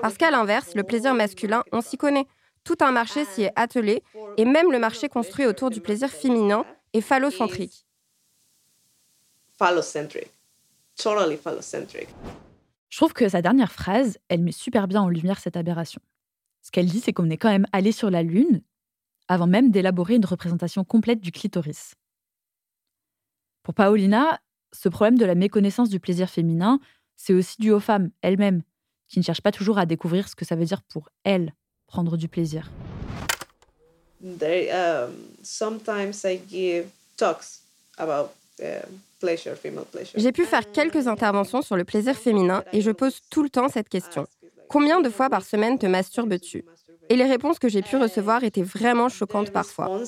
Parce 0.00 0.16
qu'à 0.16 0.30
l'inverse, 0.30 0.74
le 0.74 0.82
plaisir 0.82 1.14
masculin, 1.14 1.64
on 1.72 1.80
s'y 1.80 1.96
connaît. 1.96 2.26
Tout 2.64 2.76
un 2.80 2.90
marché 2.90 3.24
s'y 3.24 3.44
est 3.44 3.52
attelé, 3.56 4.02
et 4.36 4.44
même 4.44 4.70
le 4.70 4.78
marché 4.78 5.08
construit 5.08 5.46
autour 5.46 5.70
du 5.70 5.80
plaisir 5.80 6.10
féminin 6.10 6.64
est 6.92 7.00
phallocentrique. 7.00 7.84
Phallocentric. 9.58 10.28
Totally 10.96 11.36
phallocentric. 11.36 12.08
Je 12.88 12.96
trouve 12.96 13.12
que 13.12 13.28
sa 13.28 13.42
dernière 13.42 13.72
phrase, 13.72 14.18
elle 14.28 14.42
met 14.42 14.52
super 14.52 14.88
bien 14.88 15.02
en 15.02 15.08
lumière 15.08 15.38
cette 15.38 15.56
aberration. 15.56 16.00
Ce 16.62 16.70
qu'elle 16.70 16.86
dit, 16.86 17.00
c'est 17.00 17.12
qu'on 17.12 17.30
est 17.30 17.36
quand 17.36 17.50
même 17.50 17.66
allé 17.72 17.92
sur 17.92 18.10
la 18.10 18.22
Lune 18.22 18.62
avant 19.28 19.46
même 19.46 19.70
d'élaborer 19.70 20.14
une 20.14 20.24
représentation 20.24 20.84
complète 20.84 21.20
du 21.20 21.32
clitoris. 21.32 21.94
Pour 23.62 23.74
Paolina, 23.74 24.40
ce 24.72 24.88
problème 24.88 25.18
de 25.18 25.26
la 25.26 25.34
méconnaissance 25.34 25.90
du 25.90 26.00
plaisir 26.00 26.30
féminin, 26.30 26.80
c'est 27.16 27.34
aussi 27.34 27.56
dû 27.60 27.70
aux 27.70 27.80
femmes 27.80 28.10
elles-mêmes, 28.22 28.62
qui 29.06 29.18
ne 29.18 29.24
cherchent 29.24 29.42
pas 29.42 29.52
toujours 29.52 29.78
à 29.78 29.86
découvrir 29.86 30.28
ce 30.28 30.34
que 30.34 30.44
ça 30.44 30.56
veut 30.56 30.64
dire 30.64 30.82
pour 30.82 31.10
elles 31.24 31.52
prendre 31.86 32.16
du 32.16 32.28
plaisir. 32.28 32.70
Um, 34.22 35.14
sometimes 35.42 36.24
I 36.24 36.40
give 36.48 36.90
talks 37.16 37.60
about 37.98 38.30
j'ai 40.16 40.32
pu 40.32 40.44
faire 40.44 40.70
quelques 40.72 41.08
interventions 41.08 41.62
sur 41.62 41.76
le 41.76 41.84
plaisir 41.84 42.16
féminin 42.16 42.62
et 42.72 42.80
je 42.80 42.90
pose 42.90 43.20
tout 43.30 43.42
le 43.42 43.50
temps 43.50 43.68
cette 43.68 43.88
question. 43.88 44.26
Combien 44.68 45.00
de 45.00 45.08
fois 45.08 45.30
par 45.30 45.44
semaine 45.44 45.78
te 45.78 45.86
masturbes-tu? 45.86 46.64
Et 47.10 47.16
les 47.16 47.24
réponses 47.24 47.58
que 47.58 47.68
j'ai 47.68 47.82
pu 47.82 47.96
recevoir 47.96 48.44
étaient 48.44 48.62
vraiment 48.62 49.08
choquantes 49.08 49.50
parfois. 49.50 50.02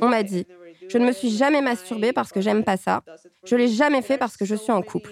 On 0.00 0.08
m'a 0.08 0.22
dit, 0.22 0.46
je 0.88 0.98
ne 0.98 1.06
me 1.06 1.12
suis 1.12 1.30
jamais 1.30 1.60
masturbée 1.60 2.12
parce 2.12 2.32
que 2.32 2.40
j'aime 2.40 2.64
pas 2.64 2.76
ça. 2.76 3.02
Je 3.44 3.56
l'ai 3.56 3.68
jamais 3.68 4.02
fait 4.02 4.18
parce 4.18 4.36
que 4.36 4.44
je 4.44 4.54
suis 4.54 4.72
en 4.72 4.82
couple. 4.82 5.10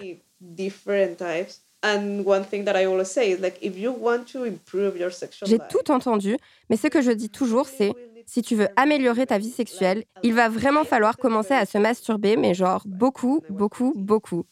J'ai 5.45 5.59
tout 5.71 5.91
entendu, 5.91 6.37
mais 6.71 6.77
ce 6.77 6.87
que 6.89 7.03
je 7.03 7.11
dis 7.11 7.31
toujours, 7.31 7.69
c'est 7.69 7.93
si 8.27 8.43
tu 8.43 8.57
veux 8.57 8.69
améliorer 8.77 9.27
ta 9.27 9.39
vie 9.39 9.51
sexuelle, 9.51 10.05
il 10.23 10.35
va 10.35 10.49
vraiment 10.49 10.85
falloir 10.85 11.17
commencer 11.17 11.55
à 11.55 11.65
se 11.65 11.79
masturber, 11.79 12.37
mais 12.37 12.55
genre 12.55 12.83
beaucoup, 12.87 13.43
beaucoup, 13.49 13.93
beaucoup. 13.97 14.45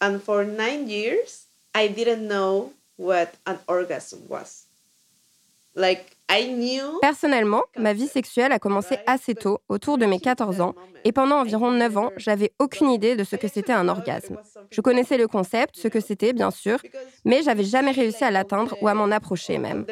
And 0.00 0.18
for 0.24 0.44
nine 0.44 0.88
years, 0.88 1.48
I 1.74 1.88
didn't 1.88 2.26
know 2.28 2.72
what 2.96 3.32
an 3.46 3.56
orgasm 3.66 4.20
was. 4.28 4.67
Personnellement, 7.00 7.62
ma 7.76 7.92
vie 7.92 8.06
sexuelle 8.06 8.52
a 8.52 8.58
commencé 8.58 8.98
assez 9.06 9.34
tôt, 9.34 9.60
autour 9.68 9.96
de 9.96 10.04
mes 10.04 10.20
14 10.20 10.60
ans, 10.60 10.74
et 11.04 11.12
pendant 11.12 11.36
environ 11.40 11.70
9 11.70 11.96
ans, 11.96 12.10
j'avais 12.16 12.52
aucune 12.58 12.90
idée 12.90 13.16
de 13.16 13.24
ce 13.24 13.36
que 13.36 13.48
c'était 13.48 13.72
un 13.72 13.88
orgasme. 13.88 14.36
Je 14.70 14.80
connaissais 14.80 15.16
le 15.16 15.26
concept, 15.26 15.76
ce 15.76 15.88
que 15.88 16.00
c'était, 16.00 16.32
bien 16.32 16.50
sûr, 16.50 16.78
mais 17.24 17.42
j'avais 17.42 17.64
jamais 17.64 17.92
réussi 17.92 18.24
à 18.24 18.30
l'atteindre 18.30 18.76
ou 18.82 18.88
à 18.88 18.94
m'en 18.94 19.10
approcher 19.10 19.58
même. 19.58 19.86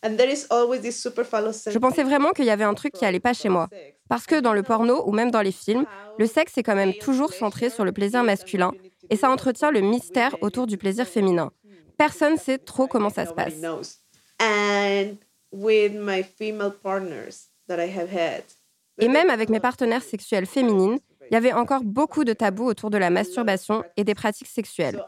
Je 0.00 1.78
pensais 1.78 2.04
vraiment 2.04 2.30
qu'il 2.30 2.44
y 2.44 2.50
avait 2.50 2.64
un 2.64 2.74
truc 2.74 2.92
qui 2.92 3.04
allait 3.04 3.18
pas 3.18 3.32
chez 3.32 3.48
moi. 3.48 3.68
Parce 4.08 4.26
que 4.26 4.40
dans 4.40 4.52
le 4.52 4.62
porno 4.62 5.02
ou 5.06 5.12
même 5.12 5.30
dans 5.30 5.42
les 5.42 5.52
films, 5.52 5.84
le 6.18 6.26
sexe 6.26 6.56
est 6.56 6.62
quand 6.62 6.76
même 6.76 6.94
toujours 6.94 7.32
centré 7.32 7.68
sur 7.68 7.84
le 7.84 7.92
plaisir 7.92 8.22
masculin 8.22 8.72
et 9.10 9.16
ça 9.16 9.30
entretient 9.30 9.70
le 9.70 9.80
mystère 9.80 10.36
autour 10.40 10.66
du 10.66 10.78
plaisir 10.78 11.06
féminin 11.06 11.50
personne 11.98 12.34
ne 12.34 12.38
sait 12.38 12.58
trop 12.58 12.86
comment 12.86 13.10
ça 13.10 13.26
se 13.26 13.32
passe. 13.32 13.54
Et 19.00 19.08
même 19.08 19.30
avec 19.30 19.48
mes 19.48 19.60
partenaires 19.60 20.02
sexuels 20.02 20.46
féminines, 20.46 20.98
il 21.30 21.34
y 21.34 21.36
avait 21.36 21.52
encore 21.52 21.82
beaucoup 21.82 22.24
de 22.24 22.32
tabous 22.32 22.64
autour 22.64 22.90
de 22.90 22.96
la 22.96 23.10
masturbation 23.10 23.84
et 23.96 24.04
des 24.04 24.14
pratiques 24.14 24.48
sexuelles. 24.48 25.04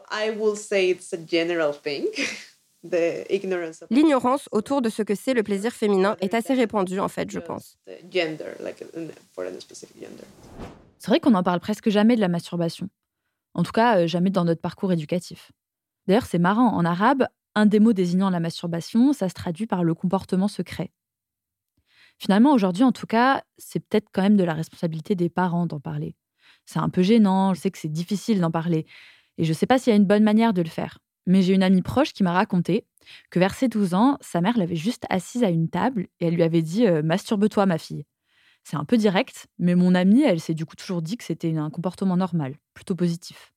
L'ignorance 3.89 4.49
autour 4.51 4.81
de 4.81 4.89
ce 4.89 5.03
que 5.03 5.13
c'est 5.13 5.33
le 5.33 5.43
plaisir 5.43 5.71
féminin 5.71 6.17
est 6.19 6.33
assez 6.33 6.53
répandue, 6.53 6.99
en 6.99 7.09
fait, 7.09 7.29
je 7.29 7.39
pense. 7.39 7.77
C'est 10.97 11.07
vrai 11.07 11.19
qu'on 11.19 11.31
n'en 11.31 11.43
parle 11.43 11.59
presque 11.59 11.89
jamais 11.89 12.15
de 12.15 12.21
la 12.21 12.27
masturbation. 12.27 12.87
En 13.53 13.63
tout 13.63 13.71
cas, 13.71 13.99
euh, 13.99 14.07
jamais 14.07 14.29
dans 14.29 14.45
notre 14.45 14.61
parcours 14.61 14.91
éducatif. 14.91 15.51
D'ailleurs, 16.07 16.25
c'est 16.25 16.39
marrant, 16.39 16.73
en 16.75 16.85
arabe, 16.85 17.27
un 17.55 17.65
des 17.65 17.79
mots 17.79 17.93
désignant 17.93 18.29
la 18.29 18.39
masturbation, 18.39 19.13
ça 19.13 19.29
se 19.29 19.33
traduit 19.33 19.67
par 19.67 19.83
le 19.83 19.93
comportement 19.93 20.47
secret. 20.47 20.91
Finalement, 22.17 22.53
aujourd'hui, 22.53 22.83
en 22.83 22.91
tout 22.91 23.07
cas, 23.07 23.43
c'est 23.57 23.79
peut-être 23.79 24.09
quand 24.11 24.21
même 24.21 24.37
de 24.37 24.43
la 24.43 24.53
responsabilité 24.53 25.15
des 25.15 25.29
parents 25.29 25.65
d'en 25.65 25.79
parler. 25.79 26.15
C'est 26.65 26.79
un 26.79 26.89
peu 26.89 27.01
gênant, 27.01 27.53
je 27.53 27.59
sais 27.59 27.71
que 27.71 27.77
c'est 27.77 27.91
difficile 27.91 28.39
d'en 28.39 28.51
parler, 28.51 28.85
et 29.37 29.43
je 29.43 29.49
ne 29.49 29.53
sais 29.53 29.65
pas 29.65 29.79
s'il 29.79 29.91
y 29.91 29.93
a 29.93 29.97
une 29.97 30.05
bonne 30.05 30.23
manière 30.23 30.53
de 30.53 30.61
le 30.61 30.69
faire. 30.69 30.99
Mais 31.25 31.41
j'ai 31.41 31.53
une 31.53 31.63
amie 31.63 31.81
proche 31.81 32.13
qui 32.13 32.23
m'a 32.23 32.31
raconté 32.31 32.85
que 33.29 33.39
vers 33.39 33.53
ses 33.53 33.67
12 33.67 33.93
ans, 33.93 34.17
sa 34.21 34.41
mère 34.41 34.57
l'avait 34.57 34.75
juste 34.75 35.05
assise 35.09 35.43
à 35.43 35.49
une 35.49 35.69
table 35.69 36.07
et 36.19 36.27
elle 36.27 36.35
lui 36.35 36.43
avait 36.43 36.61
dit 36.61 36.87
euh, 36.87 37.01
Masturbe-toi, 37.03 37.65
ma 37.65 37.77
fille. 37.77 38.05
C'est 38.63 38.77
un 38.77 38.85
peu 38.85 38.97
direct, 38.97 39.47
mais 39.57 39.75
mon 39.75 39.95
amie, 39.95 40.21
elle 40.21 40.39
s'est 40.39 40.53
du 40.53 40.65
coup 40.65 40.75
toujours 40.75 41.01
dit 41.01 41.17
que 41.17 41.23
c'était 41.23 41.55
un 41.57 41.69
comportement 41.69 42.15
normal, 42.15 42.55
plutôt 42.73 42.95
positif. 42.95 43.53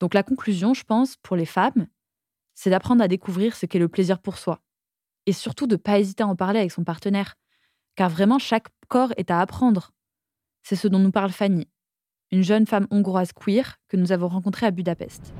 Donc 0.00 0.14
la 0.14 0.22
conclusion, 0.22 0.74
je 0.74 0.84
pense, 0.84 1.16
pour 1.16 1.36
les 1.36 1.46
femmes, 1.46 1.86
c'est 2.54 2.70
d'apprendre 2.70 3.02
à 3.02 3.08
découvrir 3.08 3.54
ce 3.56 3.66
qu'est 3.66 3.78
le 3.78 3.88
plaisir 3.88 4.18
pour 4.18 4.38
soi. 4.38 4.60
Et 5.26 5.32
surtout 5.32 5.66
de 5.66 5.74
ne 5.74 5.80
pas 5.80 5.98
hésiter 5.98 6.22
à 6.22 6.26
en 6.26 6.36
parler 6.36 6.60
avec 6.60 6.72
son 6.72 6.84
partenaire. 6.84 7.34
Car 7.96 8.10
vraiment, 8.10 8.38
chaque 8.38 8.68
corps 8.88 9.12
est 9.16 9.30
à 9.30 9.40
apprendre. 9.40 9.92
C'est 10.62 10.76
ce 10.76 10.88
dont 10.88 10.98
nous 10.98 11.10
parle 11.12 11.30
Fanny, 11.30 11.68
une 12.32 12.42
jeune 12.42 12.66
femme 12.66 12.86
hongroise 12.90 13.32
queer 13.32 13.78
que 13.88 13.96
nous 13.96 14.12
avons 14.12 14.28
rencontrée 14.28 14.66
à 14.66 14.70
Budapest. 14.70 15.32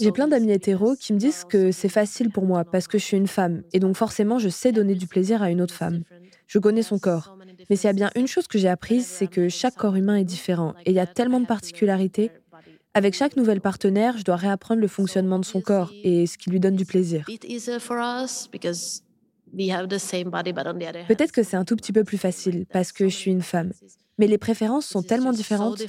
J'ai 0.00 0.12
plein 0.12 0.26
d'amis 0.26 0.50
hétéros 0.50 0.96
qui 0.96 1.12
me 1.12 1.18
disent 1.18 1.44
que 1.44 1.70
c'est 1.70 1.88
facile 1.88 2.30
pour 2.30 2.44
moi 2.44 2.64
parce 2.64 2.88
que 2.88 2.98
je 2.98 3.04
suis 3.04 3.16
une 3.16 3.28
femme 3.28 3.62
et 3.72 3.78
donc 3.78 3.94
forcément 3.96 4.38
je 4.38 4.48
sais 4.48 4.72
donner 4.72 4.96
du 4.96 5.06
plaisir 5.06 5.40
à 5.40 5.50
une 5.50 5.60
autre 5.60 5.74
femme. 5.74 6.02
Je 6.46 6.58
connais 6.58 6.82
son 6.82 6.98
corps. 6.98 7.38
Mais 7.70 7.76
s'il 7.76 7.86
y 7.86 7.90
a 7.90 7.92
bien 7.92 8.10
une 8.16 8.26
chose 8.26 8.46
que 8.46 8.58
j'ai 8.58 8.68
apprise, 8.68 9.06
c'est 9.06 9.26
que 9.26 9.48
chaque 9.48 9.76
corps 9.76 9.96
humain 9.96 10.16
est 10.16 10.24
différent 10.24 10.74
et 10.86 10.90
il 10.90 10.94
y 10.96 11.00
a 11.00 11.06
tellement 11.06 11.40
de 11.40 11.46
particularités. 11.46 12.30
Avec 12.94 13.14
chaque 13.14 13.36
nouvelle 13.36 13.60
partenaire, 13.60 14.16
je 14.16 14.24
dois 14.24 14.36
réapprendre 14.36 14.80
le 14.80 14.88
fonctionnement 14.88 15.38
de 15.38 15.44
son 15.44 15.60
corps 15.60 15.92
et 16.02 16.26
ce 16.26 16.38
qui 16.38 16.50
lui 16.50 16.60
donne 16.60 16.76
du 16.76 16.86
plaisir. 16.86 17.24
Peut-être 21.06 21.32
que 21.32 21.42
c'est 21.42 21.56
un 21.56 21.64
tout 21.64 21.76
petit 21.76 21.92
peu 21.92 22.04
plus 22.04 22.18
facile 22.18 22.66
parce 22.72 22.92
que 22.92 23.08
je 23.08 23.14
suis 23.14 23.30
une 23.30 23.42
femme. 23.42 23.72
Mais 24.18 24.26
les 24.26 24.38
préférences 24.38 24.86
sont 24.86 25.02
tellement 25.02 25.32
différentes. 25.32 25.80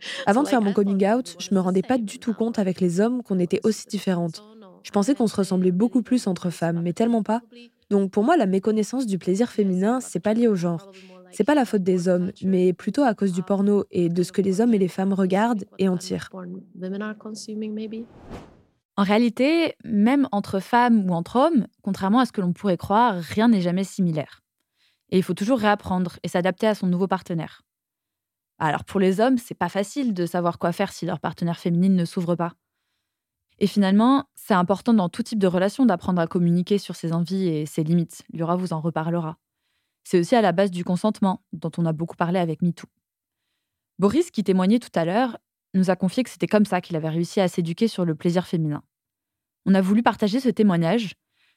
Avant 0.26 0.42
de 0.42 0.48
faire 0.48 0.60
mon 0.60 0.72
coming 0.72 1.06
out, 1.06 1.36
je 1.38 1.54
me 1.54 1.60
rendais 1.60 1.82
pas 1.82 1.96
du 1.96 2.18
tout 2.18 2.34
compte 2.34 2.58
avec 2.58 2.80
les 2.80 3.00
hommes 3.00 3.22
qu'on 3.22 3.38
était 3.38 3.60
aussi 3.64 3.86
différentes. 3.86 4.42
Je 4.86 4.92
pensais 4.92 5.16
qu'on 5.16 5.26
se 5.26 5.34
ressemblait 5.34 5.72
beaucoup 5.72 6.00
plus 6.00 6.28
entre 6.28 6.48
femmes, 6.50 6.80
mais 6.80 6.92
tellement 6.92 7.24
pas. 7.24 7.42
Donc 7.90 8.12
pour 8.12 8.22
moi, 8.22 8.36
la 8.36 8.46
méconnaissance 8.46 9.04
du 9.04 9.18
plaisir 9.18 9.50
féminin, 9.50 9.98
c'est 10.00 10.20
pas 10.20 10.32
lié 10.32 10.46
au 10.46 10.54
genre. 10.54 10.92
C'est 11.32 11.42
pas 11.42 11.56
la 11.56 11.64
faute 11.64 11.82
des 11.82 12.06
hommes, 12.06 12.30
mais 12.44 12.72
plutôt 12.72 13.02
à 13.02 13.12
cause 13.12 13.32
du 13.32 13.42
porno 13.42 13.84
et 13.90 14.08
de 14.08 14.22
ce 14.22 14.30
que 14.30 14.42
les 14.42 14.60
hommes 14.60 14.74
et 14.74 14.78
les 14.78 14.86
femmes 14.86 15.12
regardent 15.12 15.64
et 15.80 15.88
en 15.88 15.96
tirent. 15.96 16.30
En 18.96 19.02
réalité, 19.02 19.74
même 19.82 20.28
entre 20.30 20.60
femmes 20.60 21.10
ou 21.10 21.14
entre 21.14 21.34
hommes, 21.34 21.66
contrairement 21.82 22.20
à 22.20 22.26
ce 22.26 22.30
que 22.30 22.40
l'on 22.40 22.52
pourrait 22.52 22.76
croire, 22.76 23.16
rien 23.16 23.48
n'est 23.48 23.62
jamais 23.62 23.82
similaire. 23.82 24.44
Et 25.10 25.16
il 25.16 25.24
faut 25.24 25.34
toujours 25.34 25.58
réapprendre 25.58 26.20
et 26.22 26.28
s'adapter 26.28 26.68
à 26.68 26.76
son 26.76 26.86
nouveau 26.86 27.08
partenaire. 27.08 27.62
Alors 28.60 28.84
pour 28.84 29.00
les 29.00 29.18
hommes, 29.18 29.36
c'est 29.36 29.58
pas 29.58 29.68
facile 29.68 30.14
de 30.14 30.26
savoir 30.26 30.60
quoi 30.60 30.70
faire 30.70 30.92
si 30.92 31.06
leur 31.06 31.18
partenaire 31.18 31.58
féminine 31.58 31.96
ne 31.96 32.04
s'ouvre 32.04 32.36
pas. 32.36 32.52
Et 33.58 33.66
finalement, 33.66 34.26
c'est 34.34 34.54
important 34.54 34.92
dans 34.92 35.08
tout 35.08 35.22
type 35.22 35.38
de 35.38 35.46
relation 35.46 35.86
d'apprendre 35.86 36.20
à 36.20 36.26
communiquer 36.26 36.78
sur 36.78 36.94
ses 36.94 37.12
envies 37.12 37.48
et 37.48 37.66
ses 37.66 37.84
limites. 37.84 38.22
Lyra 38.32 38.56
vous 38.56 38.72
en 38.72 38.80
reparlera. 38.80 39.38
C'est 40.04 40.20
aussi 40.20 40.36
à 40.36 40.42
la 40.42 40.52
base 40.52 40.70
du 40.70 40.84
consentement, 40.84 41.42
dont 41.52 41.70
on 41.78 41.86
a 41.86 41.92
beaucoup 41.92 42.16
parlé 42.16 42.38
avec 42.38 42.62
MeToo. 42.62 42.86
Boris, 43.98 44.30
qui 44.30 44.44
témoignait 44.44 44.78
tout 44.78 44.90
à 44.94 45.04
l'heure, 45.04 45.38
nous 45.74 45.90
a 45.90 45.96
confié 45.96 46.22
que 46.22 46.30
c'était 46.30 46.46
comme 46.46 46.66
ça 46.66 46.80
qu'il 46.80 46.96
avait 46.96 47.08
réussi 47.08 47.40
à 47.40 47.48
s'éduquer 47.48 47.88
sur 47.88 48.04
le 48.04 48.14
plaisir 48.14 48.46
féminin. 48.46 48.82
On 49.64 49.74
a 49.74 49.80
voulu 49.80 50.02
partager 50.02 50.38
ce 50.38 50.48
témoignage 50.48 51.14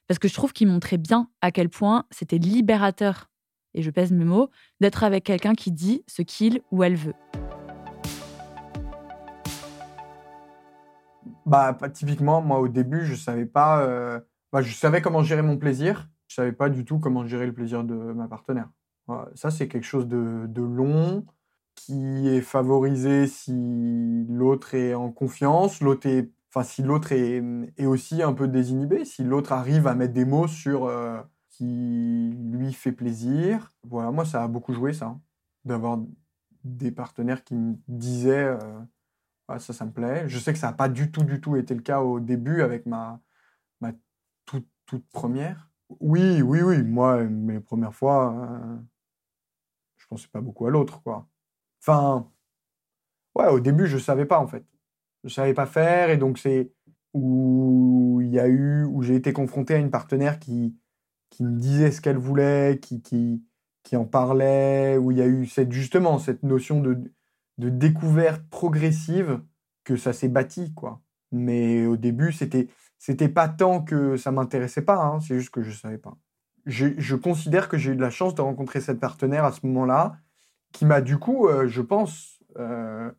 parce 0.07 0.17
que 0.17 0.27
je 0.27 0.33
trouve 0.33 0.53
qu'il 0.53 0.67
montrait 0.67 0.97
bien 0.97 1.29
à 1.41 1.51
quel 1.51 1.69
point 1.69 2.05
c'était 2.09 2.39
libérateur, 2.39 3.29
et 3.75 3.83
je 3.83 3.91
pèse 3.91 4.11
mes 4.11 4.25
mots, 4.25 4.49
d'être 4.81 5.03
avec 5.03 5.23
quelqu'un 5.23 5.53
qui 5.53 5.71
dit 5.71 6.03
ce 6.07 6.23
qu'il 6.23 6.61
ou 6.71 6.83
elle 6.83 6.95
veut. 6.95 7.13
Bah, 11.49 11.75
typiquement, 11.91 12.41
moi 12.41 12.59
au 12.59 12.67
début, 12.67 13.05
je 13.05 13.15
savais 13.15 13.45
pas. 13.47 13.81
Euh, 13.83 14.19
bah, 14.51 14.61
je 14.61 14.73
savais 14.73 15.01
comment 15.01 15.23
gérer 15.23 15.41
mon 15.41 15.57
plaisir. 15.57 16.07
Je 16.27 16.35
savais 16.35 16.51
pas 16.51 16.69
du 16.69 16.85
tout 16.85 16.99
comment 16.99 17.25
gérer 17.25 17.47
le 17.47 17.53
plaisir 17.53 17.83
de 17.83 17.95
ma 17.95 18.27
partenaire. 18.27 18.69
ça, 19.33 19.49
c'est 19.49 19.67
quelque 19.67 19.85
chose 19.85 20.07
de, 20.07 20.45
de 20.47 20.61
long 20.61 21.25
qui 21.75 22.27
est 22.27 22.41
favorisé 22.41 23.25
si 23.27 24.25
l'autre 24.29 24.75
est 24.75 24.93
en 24.93 25.11
confiance, 25.11 25.81
l'autre 25.81 26.07
est, 26.07 26.29
enfin 26.49 26.63
si 26.63 26.83
l'autre 26.83 27.13
est, 27.13 27.41
est, 27.77 27.85
aussi 27.85 28.21
un 28.21 28.33
peu 28.33 28.47
désinhibé, 28.47 29.05
si 29.05 29.23
l'autre 29.23 29.53
arrive 29.53 29.87
à 29.87 29.95
mettre 29.95 30.13
des 30.13 30.25
mots 30.25 30.47
sur 30.47 30.85
euh, 30.85 31.19
qui 31.49 32.31
lui 32.51 32.73
fait 32.73 32.91
plaisir. 32.91 33.73
Voilà, 33.83 34.11
moi 34.11 34.25
ça 34.25 34.43
a 34.43 34.47
beaucoup 34.47 34.73
joué 34.73 34.93
ça, 34.93 35.17
d'avoir 35.65 35.99
des 36.63 36.91
partenaires 36.91 37.43
qui 37.43 37.55
me 37.55 37.75
disaient 37.87 38.45
euh, 38.45 38.57
ça 39.57 39.73
ça 39.73 39.85
me 39.85 39.91
plaît. 39.91 40.27
Je 40.27 40.37
sais 40.37 40.53
que 40.53 40.59
ça 40.59 40.67
n'a 40.67 40.73
pas 40.73 40.89
du 40.89 41.11
tout 41.11 41.23
du 41.23 41.41
tout 41.41 41.55
été 41.55 41.73
le 41.73 41.81
cas 41.81 42.01
au 42.01 42.19
début 42.19 42.61
avec 42.61 42.85
ma 42.85 43.19
ma 43.81 43.93
toute, 44.45 44.67
toute 44.85 45.07
première. 45.09 45.69
Oui, 45.99 46.41
oui, 46.41 46.61
oui, 46.61 46.83
moi 46.83 47.23
mes 47.23 47.59
premières 47.59 47.95
fois, 47.95 48.35
euh, 48.35 48.77
je 49.97 50.07
pensais 50.07 50.27
pas 50.31 50.41
beaucoup 50.41 50.67
à 50.67 50.69
l'autre 50.69 51.01
quoi. 51.01 51.27
Enfin, 51.81 52.29
ouais, 53.35 53.47
au 53.47 53.59
début, 53.59 53.87
je 53.87 53.97
savais 53.97 54.25
pas 54.25 54.39
en 54.39 54.47
fait. 54.47 54.65
Je 55.23 55.29
savais 55.29 55.53
pas 55.53 55.65
faire 55.65 56.09
et 56.09 56.17
donc 56.17 56.37
c'est 56.39 56.71
où 57.13 58.19
il 58.21 58.29
y 58.29 58.39
a 58.39 58.47
eu, 58.47 58.83
où 58.85 59.01
j'ai 59.01 59.15
été 59.15 59.33
confronté 59.33 59.73
à 59.75 59.77
une 59.77 59.91
partenaire 59.91 60.39
qui, 60.39 60.77
qui 61.29 61.43
me 61.43 61.57
disait 61.59 61.91
ce 61.91 62.01
qu'elle 62.01 62.17
voulait, 62.17 62.79
qui, 62.81 63.01
qui, 63.01 63.43
qui 63.83 63.95
en 63.95 64.05
parlait, 64.05 64.97
où 64.97 65.11
il 65.11 65.17
y 65.17 65.21
a 65.21 65.27
eu 65.27 65.45
cette, 65.47 65.71
justement 65.71 66.19
cette 66.19 66.43
notion 66.43 66.81
de, 66.81 67.11
de 67.59 67.69
découverte 67.69 68.41
progressive 68.49 69.41
que 69.83 69.97
ça 69.97 70.13
s'est 70.13 70.29
bâti, 70.29 70.73
quoi. 70.73 71.01
Mais 71.31 71.85
au 71.85 71.97
début, 71.97 72.31
c'était, 72.31 72.67
c'était 72.97 73.29
pas 73.29 73.47
tant 73.47 73.81
que 73.83 74.17
ça 74.17 74.31
m'intéressait 74.31 74.81
pas, 74.81 74.97
hein, 74.97 75.19
c'est 75.19 75.37
juste 75.37 75.51
que 75.51 75.61
je 75.61 75.71
savais 75.71 75.97
pas. 75.97 76.17
Je, 76.65 76.87
je 76.97 77.15
considère 77.15 77.69
que 77.69 77.77
j'ai 77.77 77.91
eu 77.91 77.95
de 77.95 78.01
la 78.01 78.09
chance 78.09 78.33
de 78.33 78.41
rencontrer 78.41 78.81
cette 78.81 78.99
partenaire 78.99 79.45
à 79.45 79.51
ce 79.51 79.65
moment-là 79.67 80.17
qui 80.71 80.85
m'a 80.85 81.01
du 81.01 81.17
coup, 81.17 81.47
euh, 81.47 81.67
je 81.67 81.81
pense, 81.81 82.39
euh, 82.57 83.11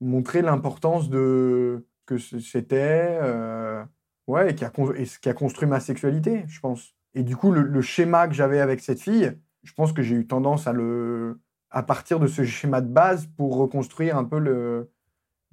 montré 0.00 0.42
l'importance 0.42 1.10
de 1.10 1.86
que 2.06 2.18
c'était, 2.18 3.18
euh, 3.20 3.84
ouais, 4.28 4.52
et 4.52 4.54
qui, 4.54 4.64
a, 4.64 4.70
qui 4.70 5.28
a 5.28 5.34
construit 5.34 5.68
ma 5.68 5.80
sexualité, 5.80 6.44
je 6.46 6.60
pense. 6.60 6.94
Et 7.14 7.24
du 7.24 7.34
coup, 7.36 7.50
le, 7.50 7.80
schéma 7.82 8.28
que 8.28 8.34
j'avais 8.34 8.60
avec 8.60 8.80
cette 8.80 9.00
fille, 9.00 9.36
je 9.64 9.72
pense 9.72 9.92
que 9.92 10.02
j'ai 10.02 10.14
eu 10.14 10.26
tendance 10.26 10.68
à 10.68 10.72
le, 10.72 11.40
à 11.70 11.82
partir 11.82 12.20
de 12.20 12.26
ce 12.26 12.44
schéma 12.44 12.80
de 12.80 12.88
base 12.88 13.26
pour 13.36 13.56
reconstruire 13.56 14.16
un 14.16 14.24
peu 14.24 14.88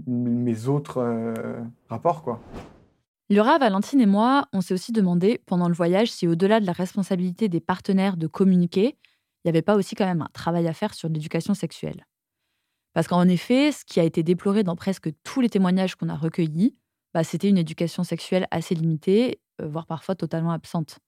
mes 0.06 0.68
autres 0.68 1.34
rapports, 1.90 2.24
quoi. 2.24 2.42
Laura, 3.30 3.58
Valentine 3.58 4.02
et 4.02 4.06
moi, 4.06 4.48
on 4.54 4.62
s'est 4.62 4.74
aussi 4.74 4.92
demandé 4.92 5.42
pendant 5.46 5.68
le 5.68 5.74
voyage 5.74 6.12
si 6.12 6.28
au-delà 6.28 6.60
de 6.60 6.66
la 6.66 6.74
responsabilité 6.74 7.50
des 7.50 7.62
partenaires 7.62 8.18
de 8.18 8.28
communiquer, 8.28 8.98
il 9.44 9.48
n'y 9.48 9.50
avait 9.50 9.62
pas 9.62 9.76
aussi 9.76 9.96
quand 9.96 10.06
même 10.06 10.22
un 10.22 10.30
travail 10.34 10.68
à 10.68 10.74
faire 10.74 10.94
sur 10.94 11.10
l'éducation 11.10 11.54
sexuelle. 11.54 12.06
Parce 12.94 13.08
qu'en 13.08 13.28
effet, 13.28 13.72
ce 13.72 13.86
qui 13.86 14.00
a 14.00 14.04
été 14.04 14.24
déploré 14.24 14.64
dans 14.64 14.76
presque 14.76 15.10
tous 15.24 15.42
les 15.42 15.50
témoignages 15.50 15.96
qu'on 15.96 16.10
a 16.10 16.16
recueillis, 16.16 16.76
bah, 17.14 17.24
c'était 17.24 17.50
une 17.50 17.58
éducation 17.58 18.04
sexuelle 18.04 18.48
assez 18.52 18.76
limitée, 18.76 19.40
euh, 19.62 19.68
voire 19.68 19.88
parfois 19.88 20.16
totalement 20.16 20.52
absente. 20.52 21.00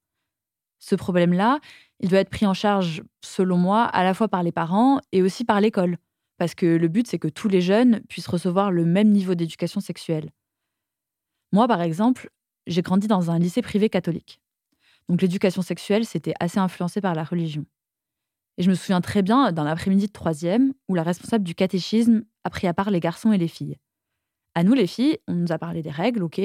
Ce 0.80 0.96
problème-là, 0.96 1.60
il 2.00 2.10
doit 2.10 2.20
être 2.20 2.30
pris 2.30 2.46
en 2.46 2.54
charge, 2.54 3.04
selon 3.24 3.58
moi, 3.58 3.84
à 3.84 4.04
la 4.04 4.14
fois 4.14 4.28
par 4.28 4.44
les 4.44 4.52
parents 4.52 5.00
et 5.12 5.22
aussi 5.22 5.46
par 5.46 5.62
l'école. 5.62 5.98
Parce 6.38 6.54
que 6.54 6.66
le 6.66 6.88
but, 6.88 7.08
c'est 7.08 7.20
que 7.20 7.28
tous 7.28 7.48
les 7.48 7.62
jeunes 7.62 8.02
puissent 8.10 8.28
recevoir 8.28 8.72
le 8.72 8.86
même 8.86 9.10
niveau 9.10 9.36
d'éducation 9.36 9.80
sexuelle. 9.80 10.32
Moi, 11.54 11.68
par 11.68 11.82
exemple, 11.82 12.30
j'ai 12.68 12.82
grandi 12.82 13.08
dans 13.08 13.32
un 13.32 13.40
lycée 13.40 13.62
privé 13.62 13.90
catholique. 13.90 14.42
Donc 15.08 15.22
l'éducation 15.22 15.62
sexuelle, 15.62 16.06
c'était 16.06 16.34
assez 16.40 16.60
influencé 16.60 17.00
par 17.00 17.16
la 17.16 17.24
religion. 17.24 17.66
Et 18.58 18.64
je 18.64 18.70
me 18.70 18.76
souviens 18.76 19.02
très 19.02 19.22
bien 19.22 19.52
d'un 19.52 19.66
après-midi 19.66 20.08
de 20.08 20.12
troisième 20.12 20.74
où 20.88 20.96
la 20.96 21.04
responsable 21.04 21.44
du 21.44 21.56
catéchisme 21.56 22.24
a 22.44 22.50
pris 22.50 22.68
à 22.68 22.74
part 22.74 22.90
les 22.90 23.00
garçons 23.00 23.32
et 23.32 23.38
les 23.38 23.48
filles. 23.48 23.78
À 24.56 24.64
nous, 24.64 24.74
les 24.74 24.88
filles, 24.88 25.20
on 25.28 25.34
nous 25.34 25.52
a 25.52 25.58
parlé 25.58 25.84
des 25.84 25.92
règles, 25.92 26.24
ok, 26.24 26.42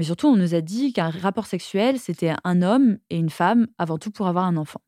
mais 0.00 0.06
surtout 0.06 0.28
on 0.28 0.36
nous 0.36 0.54
a 0.54 0.62
dit 0.62 0.94
qu'un 0.94 1.10
rapport 1.10 1.44
sexuel, 1.44 1.98
c'était 1.98 2.32
un 2.42 2.62
homme 2.62 2.96
et 3.10 3.18
une 3.18 3.28
femme 3.28 3.66
avant 3.76 3.98
tout 3.98 4.10
pour 4.10 4.28
avoir 4.28 4.46
un 4.46 4.56
enfant. 4.56 4.80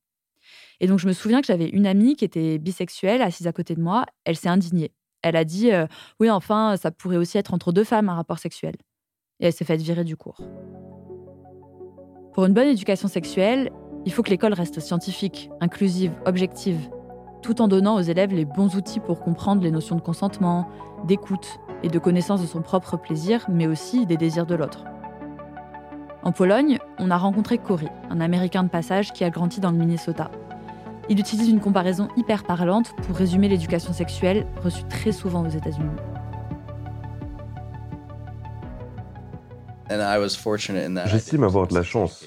Et 0.81 0.87
donc 0.87 1.01
je 1.01 1.07
me 1.07 1.13
souviens 1.13 1.43
que 1.43 1.47
j'avais 1.47 1.69
une 1.69 1.87
amie 1.87 2.17
qui 2.17 2.25
était 2.25 2.57
bisexuelle 2.57 3.21
assise 3.21 3.47
à 3.47 3.53
côté 3.53 3.75
de 3.75 3.83
moi, 3.83 4.07
elle 4.25 4.37
s'est 4.37 4.49
indignée. 4.49 4.91
Elle 5.21 5.37
a 5.37 5.45
dit 5.45 5.71
euh, 5.71 5.87
oui, 6.19 6.31
enfin, 6.31 6.79
ça 6.79 6.91
pourrait 6.91 7.19
aussi 7.19 7.37
être 7.37 7.53
entre 7.53 7.73
deux 7.73 7.85
femmes 7.85 8.09
un 8.09 8.15
rapport 8.15 8.39
sexuel. 8.39 8.75
Et 9.41 9.49
elle 9.49 9.53
s'est 9.53 9.67
faite 9.67 9.83
virer 9.83 10.05
du 10.05 10.17
cours. 10.17 10.41
Pour 12.33 12.47
une 12.47 12.55
bonne 12.55 12.69
éducation 12.69 13.07
sexuelle, 13.07 13.71
il 14.07 14.15
faut 14.15 14.23
que 14.23 14.31
l'école 14.31 14.55
reste 14.55 14.81
scientifique, 14.81 15.51
inclusive, 15.61 16.13
objective. 16.25 16.89
tout 17.43 17.61
en 17.61 17.69
donnant 17.69 17.97
aux 17.97 18.03
élèves 18.03 18.33
les 18.33 18.47
bons 18.47 18.77
outils 18.77 19.01
pour 19.01 19.21
comprendre 19.21 19.63
les 19.63 19.73
notions 19.73 19.97
de 19.97 20.01
consentement, 20.01 20.71
d'écoute 21.07 21.61
et 21.83 21.89
de 21.89 21.99
connaissance 21.99 22.41
de 22.41 22.47
son 22.47 22.63
propre 22.63 22.97
plaisir, 22.97 23.45
mais 23.51 23.67
aussi 23.67 24.07
des 24.07 24.17
désirs 24.17 24.47
de 24.47 24.55
l'autre. 24.55 24.85
En 26.25 26.31
Pologne, 26.31 26.79
on 26.99 27.11
a 27.11 27.17
rencontré 27.17 27.59
Cory, 27.59 27.89
un 28.09 28.21
Américain 28.21 28.63
de 28.63 28.69
passage 28.69 29.13
qui 29.13 29.25
a 29.25 29.31
grandi 29.31 29.59
dans 29.59 29.73
le 29.73 29.77
Minnesota. 29.77 30.31
Il 31.09 31.19
utilise 31.19 31.49
une 31.49 31.59
comparaison 31.59 32.07
hyper 32.17 32.45
parlante 32.45 32.95
pour 33.03 33.17
résumer 33.17 33.49
l'éducation 33.49 33.93
sexuelle 33.93 34.47
reçue 34.63 34.85
très 34.85 35.11
souvent 35.11 35.45
aux 35.45 35.51
États-Unis. 35.51 35.91
J'estime 41.07 41.43
avoir 41.43 41.67
de 41.67 41.75
la 41.75 41.83
chance, 41.83 42.25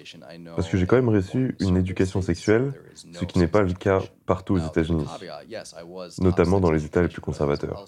parce 0.55 0.67
que 0.67 0.77
j'ai 0.77 0.85
quand 0.85 0.97
même 0.97 1.09
reçu 1.09 1.55
une 1.61 1.77
éducation 1.77 2.21
sexuelle, 2.21 2.73
ce 2.93 3.23
qui 3.23 3.39
n'est 3.39 3.47
pas 3.47 3.61
le 3.61 3.73
cas 3.73 4.01
partout 4.25 4.55
aux 4.55 4.59
États-Unis, 4.59 5.07
notamment 6.19 6.59
dans 6.59 6.71
les 6.71 6.85
États 6.85 7.01
les 7.01 7.07
plus 7.07 7.21
conservateurs. 7.21 7.85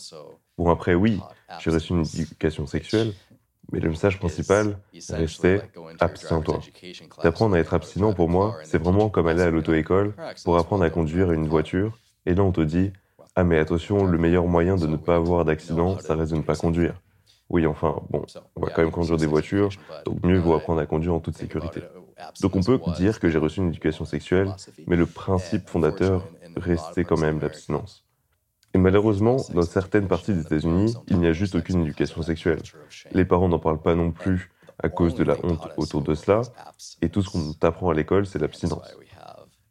Bon, 0.57 0.71
après, 0.71 0.95
oui, 0.95 1.19
j'ai 1.59 1.69
reçu 1.69 1.93
une 1.93 2.01
éducation 2.01 2.65
sexuelle, 2.65 3.13
mais 3.71 3.79
le 3.79 3.89
message 3.89 4.17
principal 4.19 4.77
restait 5.09 5.61
abstiens-toi. 5.99 6.59
D'apprendre 7.23 7.55
à 7.55 7.59
être 7.59 7.73
abstinent, 7.73 8.13
pour 8.13 8.29
moi, 8.29 8.57
c'est 8.63 8.81
vraiment 8.81 9.09
comme 9.09 9.27
aller 9.27 9.41
à 9.41 9.49
l'auto-école 9.49 10.13
pour 10.43 10.57
apprendre 10.57 10.83
à 10.83 10.89
conduire 10.89 11.31
une 11.31 11.47
voiture, 11.47 11.97
et 12.25 12.35
là 12.35 12.43
on 12.43 12.51
te 12.51 12.61
dit 12.61 12.91
Ah, 13.35 13.43
mais 13.43 13.59
attention, 13.59 14.05
le 14.05 14.17
meilleur 14.17 14.47
moyen 14.47 14.75
de 14.75 14.87
ne 14.87 14.97
pas 14.97 15.15
avoir 15.15 15.45
d'accident, 15.45 15.99
ça 15.99 16.15
reste 16.15 16.31
de 16.31 16.37
ne 16.37 16.43
pas 16.43 16.55
conduire. 16.55 17.01
Oui, 17.49 17.65
enfin, 17.65 18.01
bon, 18.09 18.25
on 18.55 18.61
va 18.61 18.69
quand 18.69 18.81
même 18.81 18.91
conduire 18.91 19.17
des 19.17 19.27
voitures, 19.27 19.77
donc 20.05 20.23
mieux 20.23 20.37
vaut 20.39 20.53
apprendre 20.53 20.81
à 20.81 20.85
conduire 20.85 21.13
en 21.13 21.19
toute 21.19 21.37
sécurité. 21.37 21.83
Donc 22.39 22.55
on 22.55 22.63
peut 22.63 22.79
dire 22.87 23.19
que 23.19 23.29
j'ai 23.29 23.37
reçu 23.37 23.59
une 23.59 23.69
éducation 23.69 24.05
sexuelle, 24.05 24.57
mais 24.87 24.95
le 24.95 25.07
principe 25.07 25.69
fondateur 25.69 26.31
restait 26.55 27.05
quand 27.05 27.17
même 27.17 27.39
l'abstinence. 27.39 28.06
Et 28.77 28.79
malheureusement, 28.79 29.37
dans 29.55 29.63
certaines 29.63 30.07
parties 30.07 30.33
des 30.33 30.41
États-Unis, 30.41 30.93
il 31.07 31.17
n'y 31.17 31.25
a 31.25 31.33
juste 31.33 31.55
aucune 31.55 31.81
éducation 31.81 32.21
sexuelle. 32.21 32.59
Les 33.11 33.25
parents 33.25 33.49
n'en 33.49 33.57
parlent 33.57 33.81
pas 33.81 33.95
non 33.95 34.11
plus 34.11 34.51
à 34.77 34.87
cause 34.87 35.15
de 35.15 35.23
la 35.23 35.35
honte 35.43 35.67
autour 35.77 36.03
de 36.03 36.13
cela, 36.13 36.43
et 37.01 37.09
tout 37.09 37.23
ce 37.23 37.31
qu'on 37.31 37.53
t'apprend 37.53 37.89
à 37.89 37.95
l'école, 37.95 38.27
c'est 38.27 38.37
l'abstinence. 38.37 38.95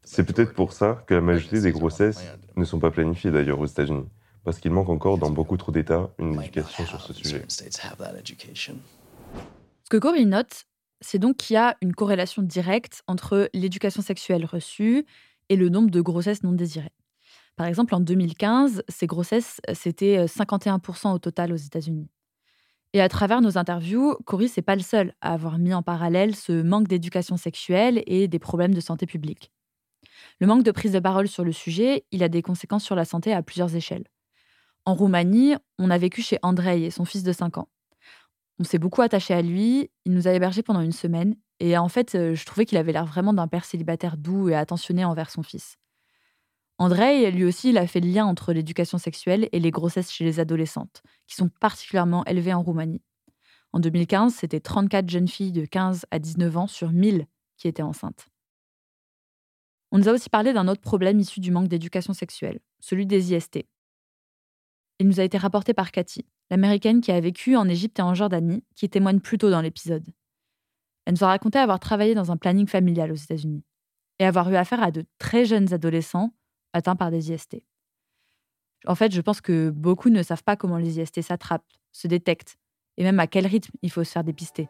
C'est 0.03 0.25
peut-être 0.25 0.55
pour 0.55 0.73
ça 0.73 1.05
que 1.07 1.14
la 1.14 1.21
majorité 1.21 1.61
des 1.61 1.71
grossesses 1.71 2.21
ne 2.57 2.64
sont 2.64 2.81
pas 2.81 2.90
planifiées 2.90 3.31
d'ailleurs 3.31 3.61
aux 3.61 3.66
États-Unis 3.66 4.09
parce 4.42 4.59
qu'il 4.59 4.73
manque 4.73 4.88
encore 4.88 5.19
dans 5.19 5.31
beaucoup 5.31 5.57
trop 5.57 5.71
d'États 5.71 6.11
une 6.19 6.42
éducation 6.42 6.85
sur 6.85 7.01
ce 7.01 7.12
sujet. 7.12 7.45
Ce 7.49 7.62
que 9.88 9.97
Cory 9.99 10.27
note, 10.27 10.64
c'est 11.01 11.21
donc 11.21 11.37
qu'il 11.37 11.55
y 11.55 11.59
a 11.59 11.77
une 11.81 11.95
corrélation 11.95 12.42
directe 12.42 13.05
entre 13.07 13.49
l'éducation 13.55 14.03
sexuelle 14.03 14.45
reçue 14.45 15.07
et 15.49 15.55
le 15.55 15.69
nombre 15.69 15.90
de 15.90 16.01
grossesses 16.01 16.42
non 16.42 16.51
désirées. 16.53 16.90
Par 17.57 17.66
exemple, 17.66 17.95
en 17.95 18.01
2015, 18.01 18.83
ces 18.88 19.07
grossesses, 19.07 19.61
c'était 19.73 20.27
51% 20.27 21.12
au 21.14 21.19
total 21.19 21.53
aux 21.53 21.57
États-Unis. 21.57 22.09
Et 22.92 23.01
à 23.01 23.09
travers 23.09 23.40
nos 23.40 23.59
interviews, 23.59 24.16
Cory, 24.25 24.49
c'est 24.49 24.62
pas 24.62 24.77
le 24.77 24.83
seul 24.83 25.14
à 25.21 25.33
avoir 25.33 25.59
mis 25.59 25.75
en 25.75 25.83
parallèle 25.83 26.35
ce 26.35 26.62
manque 26.62 26.88
d'éducation 26.88 27.37
sexuelle 27.37 28.03
et 28.07 28.29
des 28.29 28.38
problèmes 28.38 28.75
de 28.75 28.81
santé 28.81 29.07
publique. 29.07 29.53
Le 30.40 30.47
manque 30.47 30.62
de 30.62 30.71
prise 30.71 30.92
de 30.92 30.99
parole 30.99 31.29
sur 31.29 31.45
le 31.45 31.53
sujet, 31.53 32.05
il 32.11 32.23
a 32.23 32.29
des 32.29 32.42
conséquences 32.42 32.85
sur 32.85 32.95
la 32.95 33.05
santé 33.05 33.33
à 33.33 33.42
plusieurs 33.42 33.75
échelles. 33.75 34.05
En 34.85 34.95
Roumanie, 34.95 35.55
on 35.79 35.90
a 35.90 35.99
vécu 35.99 36.23
chez 36.23 36.38
Andrei 36.42 36.85
et 36.85 36.90
son 36.90 37.05
fils 37.05 37.23
de 37.23 37.33
5 37.33 37.59
ans. 37.59 37.69
On 38.59 38.64
s'est 38.64 38.79
beaucoup 38.79 39.03
attaché 39.03 39.35
à 39.35 39.42
lui, 39.42 39.90
il 40.05 40.12
nous 40.12 40.29
a 40.29 40.33
hébergés 40.33 40.62
pendant 40.62 40.81
une 40.81 40.92
semaine, 40.92 41.37
et 41.61 41.77
en 41.77 41.88
fait, 41.88 42.14
euh, 42.14 42.35
je 42.35 42.47
trouvais 42.47 42.64
qu'il 42.64 42.79
avait 42.79 42.92
l'air 42.92 43.05
vraiment 43.05 43.33
d'un 43.33 43.49
père 43.49 43.64
célibataire 43.64 44.16
doux 44.16 44.49
et 44.49 44.55
attentionné 44.55 45.05
envers 45.05 45.31
son 45.31 45.42
fils. 45.42 45.77
Andrei, 46.79 47.31
lui 47.31 47.45
aussi, 47.45 47.77
a 47.77 47.87
fait 47.87 48.01
le 48.01 48.09
lien 48.09 48.27
entre 48.27 48.53
l'éducation 48.53 48.99
sexuelle 48.99 49.49
et 49.53 49.61
les 49.61 49.71
grossesses 49.71 50.11
chez 50.11 50.25
les 50.25 50.41
adolescentes, 50.41 51.03
qui 51.27 51.35
sont 51.35 51.49
particulièrement 51.49 52.25
élevées 52.25 52.53
en 52.53 52.62
Roumanie. 52.62 53.03
En 53.73 53.81
2015, 53.81 54.35
c'était 54.35 54.61
34 54.61 55.09
jeunes 55.09 55.29
filles 55.29 55.53
de 55.53 55.65
15 55.65 56.07
à 56.11 56.19
19 56.19 56.57
ans 56.57 56.67
sur 56.67 56.93
1000 56.93 57.27
qui 57.57 57.69
étaient 57.69 57.83
enceintes. 57.83 58.29
On 59.91 59.99
nous 59.99 60.09
a 60.09 60.12
aussi 60.12 60.29
parlé 60.29 60.53
d'un 60.53 60.69
autre 60.69 60.81
problème 60.81 61.19
issu 61.19 61.41
du 61.41 61.51
manque 61.51 61.69
d'éducation 61.69 62.12
sexuelle, 62.12 62.61
celui 62.81 63.07
des 63.07 63.33
IST. 63.33 63.65
Il 64.99 65.07
nous 65.07 65.21
a 65.21 65.25
été 65.25 65.39
rapporté 65.39 65.75
par 65.75 65.93
Cathy, 65.93 66.27
l'américaine 66.51 67.01
qui 67.01 67.12
a 67.12 67.21
vécu 67.21 67.57
en 67.57 67.69
Égypte 67.69 67.99
et 67.99 68.03
en 68.03 68.15
Jordanie, 68.15 68.65
qui 68.75 68.89
témoigne 68.89 69.21
plus 69.21 69.39
tôt 69.39 69.51
dans 69.51 69.61
l'épisode. 69.61 70.05
Elle 71.05 71.15
nous 71.15 71.25
a 71.25 71.29
raconté 71.29 71.59
avoir 71.59 71.81
travaillé 71.81 72.15
dans 72.15 72.33
un 72.33 72.37
planning 72.37 72.67
familial 72.67 73.12
aux 73.12 73.17
États-Unis 73.17 73.65
et 74.19 74.25
avoir 74.25 74.51
eu 74.51 74.57
affaire 74.57 74.83
à 74.83 74.91
de 74.91 75.05
très 75.19 75.45
jeunes 75.45 75.73
adolescents 75.73 76.33
atteints 76.77 76.97
par 76.97 77.11
des 77.11 77.33
IST. 77.33 77.62
En 78.87 78.95
fait, 78.95 79.12
je 79.12 79.21
pense 79.21 79.41
que 79.41 79.71
beaucoup 79.71 80.11
ne 80.11 80.23
savent 80.23 80.45
pas 80.45 80.57
comment 80.57 80.79
les 80.79 81.01
IST 81.01 81.23
s'attrapent, 81.23 81.67
se 81.91 82.07
détectent, 82.07 82.57
et 82.97 83.03
même 83.03 83.19
à 83.19 83.27
quel 83.27 83.47
rythme 83.47 83.77
il 83.83 83.91
faut 83.91 84.05
se 84.05 84.12
faire 84.12 84.25
dépister. 84.25 84.69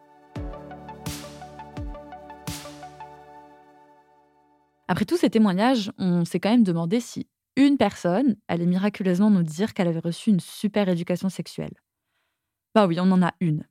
Après 4.89 5.05
tous 5.05 5.17
ces 5.17 5.31
témoignages, 5.31 5.91
on 5.99 6.25
s'est 6.25 6.39
quand 6.39 6.51
même 6.51 6.63
demandé 6.63 7.01
si 7.01 7.29
une 7.57 7.77
personne 7.77 8.37
allait 8.49 8.67
miraculeusement 8.67 9.31
nous 9.31 9.43
dire 9.43 9.75
qu'elle 9.75 9.89
avait 9.89 9.99
reçu 9.99 10.31
une 10.31 10.41
super 10.41 10.89
éducation 10.89 11.29
sexuelle. 11.29 11.75
Bah 12.75 12.87
oui, 12.87 12.99
on 13.01 13.11
en 13.11 13.23
a 13.23 13.35
une. 13.41 13.67